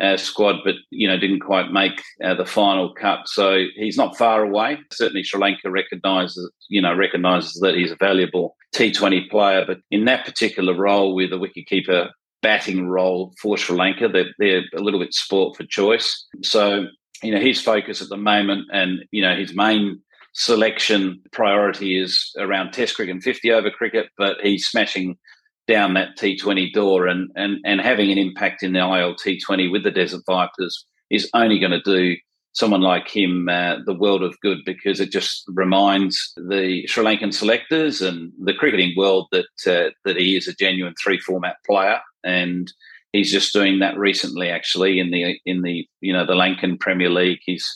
uh, 0.00 0.16
squad, 0.16 0.56
but 0.64 0.74
you 0.90 1.06
know 1.06 1.18
didn't 1.18 1.40
quite 1.40 1.72
make 1.72 2.02
uh, 2.24 2.34
the 2.34 2.46
final 2.46 2.94
cut. 2.94 3.28
So 3.28 3.64
he's 3.74 3.96
not 3.96 4.16
far 4.16 4.42
away. 4.42 4.78
Certainly, 4.92 5.24
Sri 5.24 5.40
Lanka 5.40 5.70
recognises 5.70 6.50
you 6.68 6.80
know 6.80 6.94
recognises 6.94 7.60
that 7.60 7.74
he's 7.74 7.90
a 7.90 7.96
valuable 7.96 8.56
T20 8.74 9.28
player. 9.30 9.64
But 9.66 9.78
in 9.90 10.04
that 10.06 10.24
particular 10.24 10.74
role, 10.74 11.14
with 11.14 11.32
a 11.32 11.36
wicketkeeper 11.36 12.10
batting 12.42 12.88
role 12.88 13.34
for 13.40 13.56
Sri 13.56 13.76
Lanka, 13.76 14.08
they're, 14.08 14.32
they're 14.38 14.62
a 14.76 14.80
little 14.80 15.00
bit 15.00 15.14
sport 15.14 15.56
for 15.56 15.64
choice. 15.64 16.26
So 16.42 16.86
you 17.22 17.32
know 17.32 17.40
his 17.40 17.60
focus 17.60 18.00
at 18.00 18.08
the 18.08 18.16
moment, 18.16 18.68
and 18.72 19.04
you 19.10 19.22
know 19.22 19.36
his 19.36 19.54
main 19.54 20.00
selection 20.32 21.20
priority 21.32 22.00
is 22.00 22.32
around 22.38 22.72
Test 22.72 22.96
cricket 22.96 23.14
and 23.14 23.22
50 23.22 23.50
over 23.50 23.70
cricket, 23.70 24.08
but 24.16 24.36
he's 24.42 24.66
smashing 24.66 25.18
down 25.66 25.94
that 25.94 26.16
T20 26.18 26.72
door 26.72 27.06
and, 27.06 27.30
and, 27.36 27.58
and 27.64 27.80
having 27.80 28.10
an 28.10 28.18
impact 28.18 28.62
in 28.62 28.72
the 28.72 28.80
ILT20 28.80 29.70
with 29.70 29.84
the 29.84 29.90
Desert 29.90 30.22
Vipers 30.26 30.84
is 31.10 31.30
only 31.34 31.58
going 31.58 31.72
to 31.72 31.80
do 31.82 32.16
someone 32.52 32.80
like 32.80 33.08
him 33.08 33.48
uh, 33.48 33.76
the 33.86 33.94
world 33.94 34.22
of 34.22 34.38
good 34.40 34.58
because 34.66 35.00
it 35.00 35.10
just 35.10 35.44
reminds 35.48 36.32
the 36.36 36.86
Sri 36.86 37.04
Lankan 37.04 37.32
selectors 37.32 38.00
and 38.00 38.32
the 38.42 38.54
cricketing 38.54 38.94
world 38.96 39.28
that 39.32 39.46
uh, 39.66 39.90
that 40.04 40.16
he 40.16 40.36
is 40.36 40.48
a 40.48 40.54
genuine 40.54 40.94
three 41.02 41.18
format 41.18 41.56
player. 41.64 42.00
And 42.24 42.72
he's 43.12 43.32
just 43.32 43.52
doing 43.52 43.78
that 43.78 43.96
recently 43.98 44.48
actually 44.48 44.98
in 44.98 45.10
the 45.10 45.38
in 45.46 45.62
the 45.62 45.86
you 46.00 46.12
know 46.12 46.26
the 46.26 46.34
Lankan 46.34 46.78
Premier 46.78 47.10
League. 47.10 47.40
He's 47.44 47.68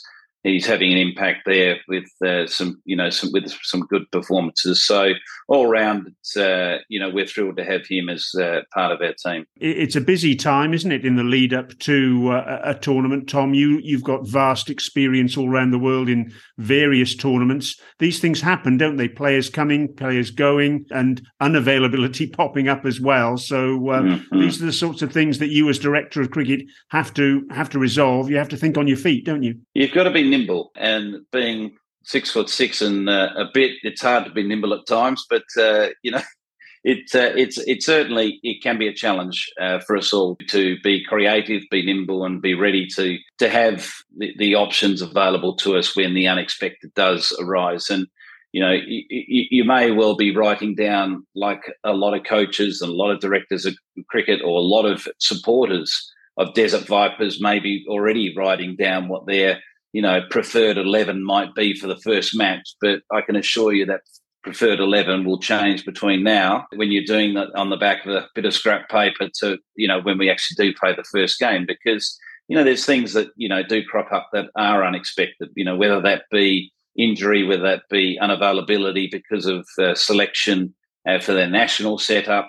he's 0.45 0.67
having 0.67 0.93
an 0.93 0.99
impact 0.99 1.41
there 1.47 1.79
with 1.89 2.05
uh, 2.25 2.47
some, 2.47 2.81
you 2.85 2.95
know, 2.95 3.11
some 3.11 3.31
with 3.33 3.51
some 3.63 3.81
good 3.81 4.09
performances. 4.13 4.85
So 4.85 5.13
all 5.49 5.67
round, 5.67 6.15
uh, 6.37 6.77
you 6.89 7.01
know, 7.01 7.11
we're 7.11 7.27
thrilled 7.27 7.57
to 7.57 7.65
have 7.65 7.87
him 7.87 8.09
as 8.09 8.31
uh, 8.39 8.61
part 8.73 8.93
of 8.93 9.01
our 9.01 9.15
team. 9.15 9.47
It's 9.57 9.97
a 9.97 10.01
busy 10.01 10.37
time, 10.37 10.73
isn't 10.73 10.93
it, 10.93 11.05
in 11.05 11.17
the 11.17 11.25
lead 11.25 11.53
up 11.53 11.77
to 11.81 12.31
uh, 12.31 12.61
a 12.63 12.75
tournament? 12.75 13.29
Tom, 13.29 13.55
you 13.55 13.81
you've 13.83 14.05
got 14.05 14.29
vast 14.29 14.71
experience 14.71 15.37
all 15.37 15.51
around 15.51 15.71
the 15.73 15.79
world 15.79 16.09
in 16.09 16.33
various 16.59 17.17
tournaments. 17.17 17.81
These 17.99 18.21
things 18.21 18.41
happen, 18.41 18.77
don't 18.77 18.97
they? 18.97 19.09
Players 19.09 19.49
coming, 19.49 19.93
players 19.95 20.31
going, 20.31 20.85
and 20.91 21.23
unavailability 21.43 22.33
popping 22.37 22.69
up 22.69 22.85
as 22.85 23.01
well. 23.01 23.39
So 23.39 23.89
uh, 23.91 24.03
mm-hmm. 24.03 24.41
these 24.41 24.63
are 24.63 24.67
the 24.67 24.73
sorts 24.73 25.03
of 25.03 25.13
things 25.13 25.39
that 25.39 25.49
you, 25.49 25.69
as 25.71 25.79
director 25.79 26.21
of 26.21 26.31
cricket, 26.31 26.61
have 26.91 27.15
to 27.15 27.47
have 27.51 27.71
to 27.71 27.79
resolve. 27.79 28.31
You 28.31 28.37
have 28.37 28.51
to 28.51 28.57
think 28.57 28.77
on 28.77 28.87
your 28.87 28.99
feet, 28.99 29.25
don't 29.25 29.43
you? 29.43 29.59
You've 29.73 29.93
got 29.93 30.05
to 30.05 30.11
be 30.11 30.34
nimble, 30.37 30.71
and 30.77 31.25
being 31.33 31.77
six 32.05 32.31
foot 32.31 32.49
six 32.49 32.83
and 32.83 33.09
uh, 33.09 33.31
a 33.37 33.47
bit, 33.53 33.73
it's 33.83 34.03
hard 34.03 34.25
to 34.25 34.31
be 34.31 34.43
nimble 34.43 34.75
at 34.75 34.87
times. 34.87 35.25
But 35.29 35.45
uh, 35.59 35.89
you 36.03 36.11
know, 36.11 36.23
it 36.85 37.15
uh, 37.15 37.33
it's 37.37 37.59
it 37.59 37.83
certainly 37.83 38.41
it 38.43 38.63
can 38.63 38.79
be 38.79 38.89
a 38.89 38.95
challenge 38.95 39.51
uh, 39.61 39.81
for 39.81 39.97
us 39.97 40.13
all 40.13 40.37
to 40.49 40.77
be 40.83 41.05
creative, 41.05 41.63
be 41.71 41.85
nimble, 41.85 42.25
and 42.25 42.43
be 42.43 42.55
ready 42.55 42.87
to 42.97 43.19
to 43.39 43.49
have 43.49 43.91
the, 44.17 44.35
the 44.39 44.55
options 44.55 45.03
available 45.03 45.57
to 45.57 45.77
us 45.77 45.97
when 45.97 46.15
the 46.15 46.27
unexpected 46.27 46.93
does 46.95 47.37
arise. 47.41 47.91
And 47.91 48.07
you 48.53 48.61
know, 48.61 48.71
you, 48.71 49.03
you, 49.51 49.65
may 49.65 49.91
well 49.91 50.15
be 50.15 50.35
writing 50.35 50.77
down 50.77 51.27
like 51.35 51.63
a 51.83 51.93
lot 51.93 52.17
of 52.17 52.23
coaches 52.23 52.81
and 52.81 52.89
a 52.93 52.95
lot 52.95 53.11
of 53.11 53.19
directors 53.19 53.67
of 53.67 53.77
cricket 54.09 54.41
or 54.45 54.59
a 54.59 54.71
lot 54.77 54.85
of 54.85 55.09
supporters 55.19 56.09
of 56.37 56.55
Desert 56.55 56.87
Vipers 56.87 57.41
may 57.41 57.59
be 57.59 57.85
already 57.89 58.33
writing 58.37 58.77
down 58.77 59.09
what 59.09 59.27
their 59.27 59.61
you 59.95 60.03
know, 60.03 60.21
preferred 60.29 60.77
11 60.77 61.25
might 61.25 61.55
be 61.55 61.73
for 61.73 61.87
the 61.87 61.97
first 61.99 62.37
match, 62.37 62.75
but 62.81 63.03
I 63.13 63.21
can 63.21 63.37
assure 63.37 63.73
you 63.73 63.87
that 63.87 64.01
preferred 64.43 64.81
11 64.81 65.25
will 65.25 65.39
change 65.39 65.85
between 65.85 66.25
now 66.25 66.67
when 66.75 66.91
you're 66.91 67.05
doing 67.05 67.35
that 67.35 67.55
on 67.55 67.71
the 67.71 67.77
back 67.77 68.05
of 68.05 68.13
a 68.13 68.27
bit 68.35 68.45
of 68.45 68.53
scrap 68.53 68.89
paper 68.89 69.29
to, 69.39 69.57
you 69.77 69.87
know, 69.87 70.01
when 70.01 70.19
we 70.19 70.29
actually 70.29 70.57
do 70.57 70.77
play 70.77 70.93
the 70.97 71.05
first 71.05 71.39
game 71.39 71.65
because, 71.65 72.19
you 72.49 72.57
know, 72.57 72.65
there's 72.65 72.85
things 72.85 73.13
that, 73.13 73.29
you 73.37 73.49
know, 73.49 73.63
do 73.63 73.85
crop 73.85 74.13
up 74.13 74.29
that 74.33 74.47
are 74.57 74.85
unexpected, 74.85 75.51
you 75.55 75.65
know, 75.65 75.77
whether 75.77 76.01
that 76.01 76.25
be 76.29 76.73
injury, 76.99 77.45
whether 77.45 77.63
that 77.63 77.85
be 77.89 78.19
unavailability 78.21 79.09
because 79.09 79.47
of 79.47 79.65
uh, 79.79 79.95
selection 79.95 80.75
uh, 81.09 81.21
for 81.21 81.35
their 81.35 81.49
national 81.49 81.99
setup, 81.99 82.49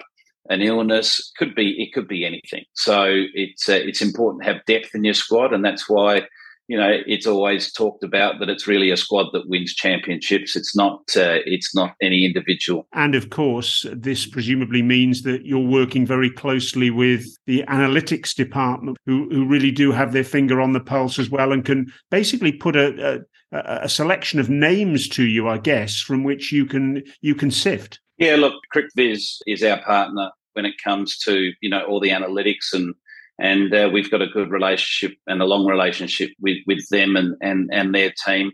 an 0.49 0.63
illness, 0.63 1.31
could 1.37 1.53
be, 1.53 1.79
it 1.79 1.93
could 1.93 2.07
be 2.07 2.25
anything. 2.25 2.63
So 2.73 3.05
it's, 3.35 3.69
uh, 3.69 3.73
it's 3.73 4.01
important 4.01 4.43
to 4.43 4.51
have 4.51 4.65
depth 4.65 4.95
in 4.95 5.03
your 5.03 5.13
squad 5.13 5.53
and 5.53 5.63
that's 5.63 5.87
why, 5.87 6.23
you 6.67 6.77
know, 6.77 6.97
it's 7.05 7.27
always 7.27 7.71
talked 7.71 8.03
about 8.03 8.39
that 8.39 8.49
it's 8.49 8.67
really 8.67 8.89
a 8.89 8.97
squad 8.97 9.27
that 9.33 9.47
wins 9.47 9.73
championships. 9.73 10.55
It's 10.55 10.75
not. 10.75 11.01
Uh, 11.15 11.37
it's 11.45 11.75
not 11.75 11.95
any 12.01 12.25
individual. 12.25 12.87
And 12.93 13.13
of 13.13 13.29
course, 13.29 13.85
this 13.93 14.25
presumably 14.25 14.81
means 14.81 15.21
that 15.23 15.45
you're 15.45 15.59
working 15.59 16.05
very 16.05 16.29
closely 16.29 16.89
with 16.89 17.25
the 17.45 17.63
analytics 17.67 18.33
department, 18.33 18.97
who 19.05 19.29
who 19.29 19.45
really 19.45 19.71
do 19.71 19.91
have 19.91 20.11
their 20.11 20.23
finger 20.23 20.59
on 20.59 20.73
the 20.73 20.79
pulse 20.79 21.19
as 21.19 21.29
well, 21.29 21.51
and 21.51 21.63
can 21.63 21.91
basically 22.09 22.51
put 22.51 22.75
a, 22.75 23.23
a, 23.51 23.59
a 23.83 23.89
selection 23.89 24.39
of 24.39 24.49
names 24.49 25.07
to 25.09 25.23
you, 25.23 25.47
I 25.47 25.59
guess, 25.59 25.99
from 25.99 26.23
which 26.23 26.51
you 26.51 26.65
can 26.65 27.03
you 27.21 27.35
can 27.35 27.51
sift. 27.51 27.99
Yeah, 28.17 28.37
look, 28.37 28.55
CricViz 28.73 29.37
is 29.45 29.61
our 29.61 29.81
partner 29.83 30.31
when 30.53 30.65
it 30.65 30.75
comes 30.83 31.17
to 31.19 31.51
you 31.61 31.69
know 31.69 31.83
all 31.83 31.99
the 31.99 32.09
analytics 32.09 32.73
and 32.73 32.95
and 33.39 33.73
uh, 33.73 33.89
we've 33.91 34.11
got 34.11 34.21
a 34.21 34.27
good 34.27 34.49
relationship 34.49 35.17
and 35.27 35.41
a 35.41 35.45
long 35.45 35.65
relationship 35.65 36.29
with 36.39 36.57
with 36.67 36.87
them 36.89 37.15
and 37.15 37.35
and 37.41 37.69
and 37.73 37.93
their 37.93 38.13
team. 38.25 38.51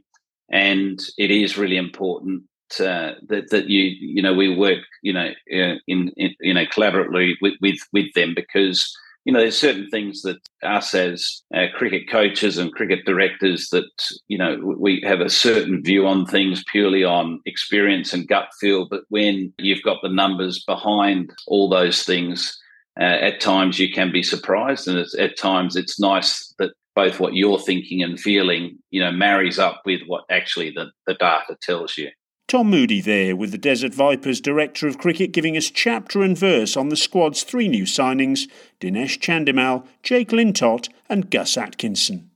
And 0.52 1.00
it 1.18 1.32
is 1.32 1.58
really 1.58 1.78
important 1.78 2.44
uh, 2.80 3.14
that 3.28 3.50
that 3.52 3.70
you 3.70 3.84
you 4.00 4.22
know 4.22 4.34
we 4.34 4.56
work 4.56 4.84
you 5.02 5.14
know 5.14 5.30
uh, 5.54 5.76
in, 5.88 6.12
in 6.18 6.34
you 6.40 6.54
know 6.54 6.66
collaboratively 6.66 7.34
with, 7.42 7.54
with 7.62 7.80
with 7.94 8.14
them 8.14 8.34
because 8.36 8.96
you 9.26 9.34
know 9.34 9.40
there's 9.40 9.58
certain 9.58 9.90
things 9.90 10.22
that 10.22 10.38
us 10.64 10.94
as 10.94 11.42
uh, 11.56 11.66
cricket 11.76 12.10
coaches 12.10 12.58
and 12.58 12.74
cricket 12.74 13.06
directors 13.06 13.70
that 13.70 13.90
you 14.28 14.38
know 14.38 14.58
we 14.78 15.02
have 15.06 15.20
a 15.20 15.30
certain 15.30 15.84
view 15.84 16.08
on 16.08 16.26
things 16.26 16.64
purely 16.72 17.04
on 17.04 17.40
experience 17.46 18.14
and 18.14 18.28
gut 18.28 18.48
feel 18.60 18.88
but 18.90 19.02
when 19.10 19.54
you've 19.58 19.84
got 19.84 19.98
the 20.02 20.10
numbers 20.10 20.64
behind 20.66 21.32
all 21.48 21.70
those 21.70 22.04
things 22.04 22.58
uh, 23.00 23.04
at 23.04 23.40
times 23.40 23.80
you 23.80 23.92
can 23.92 24.12
be 24.12 24.24
surprised, 24.24 24.88
and 24.88 25.06
at 25.20 25.38
times 25.38 25.76
it's 25.76 26.00
nice 26.00 26.54
that 26.60 26.72
both 26.96 27.20
what 27.20 27.36
you're 27.36 27.60
thinking 27.60 28.04
and 28.04 28.20
feeling, 28.20 28.78
you 28.90 29.02
know, 29.02 29.12
marries 29.12 29.58
up 29.58 29.82
with 29.86 30.02
what 30.08 30.26
actually 30.30 30.72
the, 30.72 30.92
the 31.08 31.14
data 31.14 31.58
tells 31.62 31.98
you. 31.98 32.10
Tom 32.48 32.70
Moody 32.70 33.00
there 33.00 33.34
with 33.34 33.52
the 33.52 33.58
Desert 33.58 33.94
Vipers 33.94 34.42
Director 34.42 34.86
of 34.86 34.98
Cricket 34.98 35.32
giving 35.32 35.56
us 35.56 35.72
chapter 35.72 36.22
and 36.22 36.38
verse 36.38 36.76
on 36.76 36.90
the 36.90 36.98
squad's 36.98 37.44
three 37.44 37.70
new 37.70 37.86
signings 37.86 38.50
Dinesh 38.82 39.20
Chandimal, 39.20 39.88
Jake 40.04 40.32
Lintott, 40.32 40.90
and 41.08 41.32
Gus 41.32 41.56
Atkinson. 41.56 42.30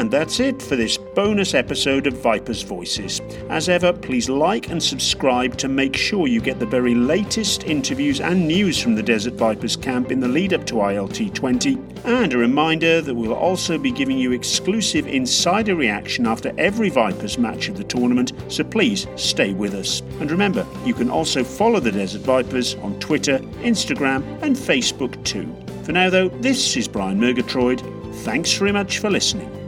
And 0.00 0.10
that's 0.10 0.40
it 0.40 0.62
for 0.62 0.76
this 0.76 0.96
bonus 0.96 1.52
episode 1.52 2.06
of 2.06 2.14
Vipers 2.14 2.62
Voices. 2.62 3.20
As 3.50 3.68
ever, 3.68 3.92
please 3.92 4.30
like 4.30 4.70
and 4.70 4.82
subscribe 4.82 5.58
to 5.58 5.68
make 5.68 5.94
sure 5.94 6.26
you 6.26 6.40
get 6.40 6.58
the 6.58 6.64
very 6.64 6.94
latest 6.94 7.64
interviews 7.64 8.18
and 8.18 8.48
news 8.48 8.80
from 8.80 8.94
the 8.94 9.02
Desert 9.02 9.34
Vipers 9.34 9.76
camp 9.76 10.10
in 10.10 10.18
the 10.18 10.26
lead 10.26 10.54
up 10.54 10.64
to 10.68 10.76
ILT 10.76 11.34
20. 11.34 11.78
And 12.04 12.32
a 12.32 12.38
reminder 12.38 13.02
that 13.02 13.14
we'll 13.14 13.34
also 13.34 13.76
be 13.76 13.90
giving 13.90 14.16
you 14.16 14.32
exclusive 14.32 15.06
insider 15.06 15.76
reaction 15.76 16.26
after 16.26 16.54
every 16.56 16.88
Vipers 16.88 17.36
match 17.36 17.68
of 17.68 17.76
the 17.76 17.84
tournament, 17.84 18.32
so 18.48 18.64
please 18.64 19.06
stay 19.16 19.52
with 19.52 19.74
us. 19.74 20.00
And 20.18 20.30
remember, 20.30 20.66
you 20.82 20.94
can 20.94 21.10
also 21.10 21.44
follow 21.44 21.78
the 21.78 21.92
Desert 21.92 22.22
Vipers 22.22 22.74
on 22.76 22.98
Twitter, 23.00 23.38
Instagram, 23.60 24.22
and 24.40 24.56
Facebook 24.56 25.22
too. 25.26 25.54
For 25.84 25.92
now, 25.92 26.08
though, 26.08 26.30
this 26.30 26.74
is 26.78 26.88
Brian 26.88 27.20
Murgatroyd. 27.20 27.82
Thanks 28.24 28.54
very 28.54 28.72
much 28.72 28.98
for 28.98 29.10
listening. 29.10 29.59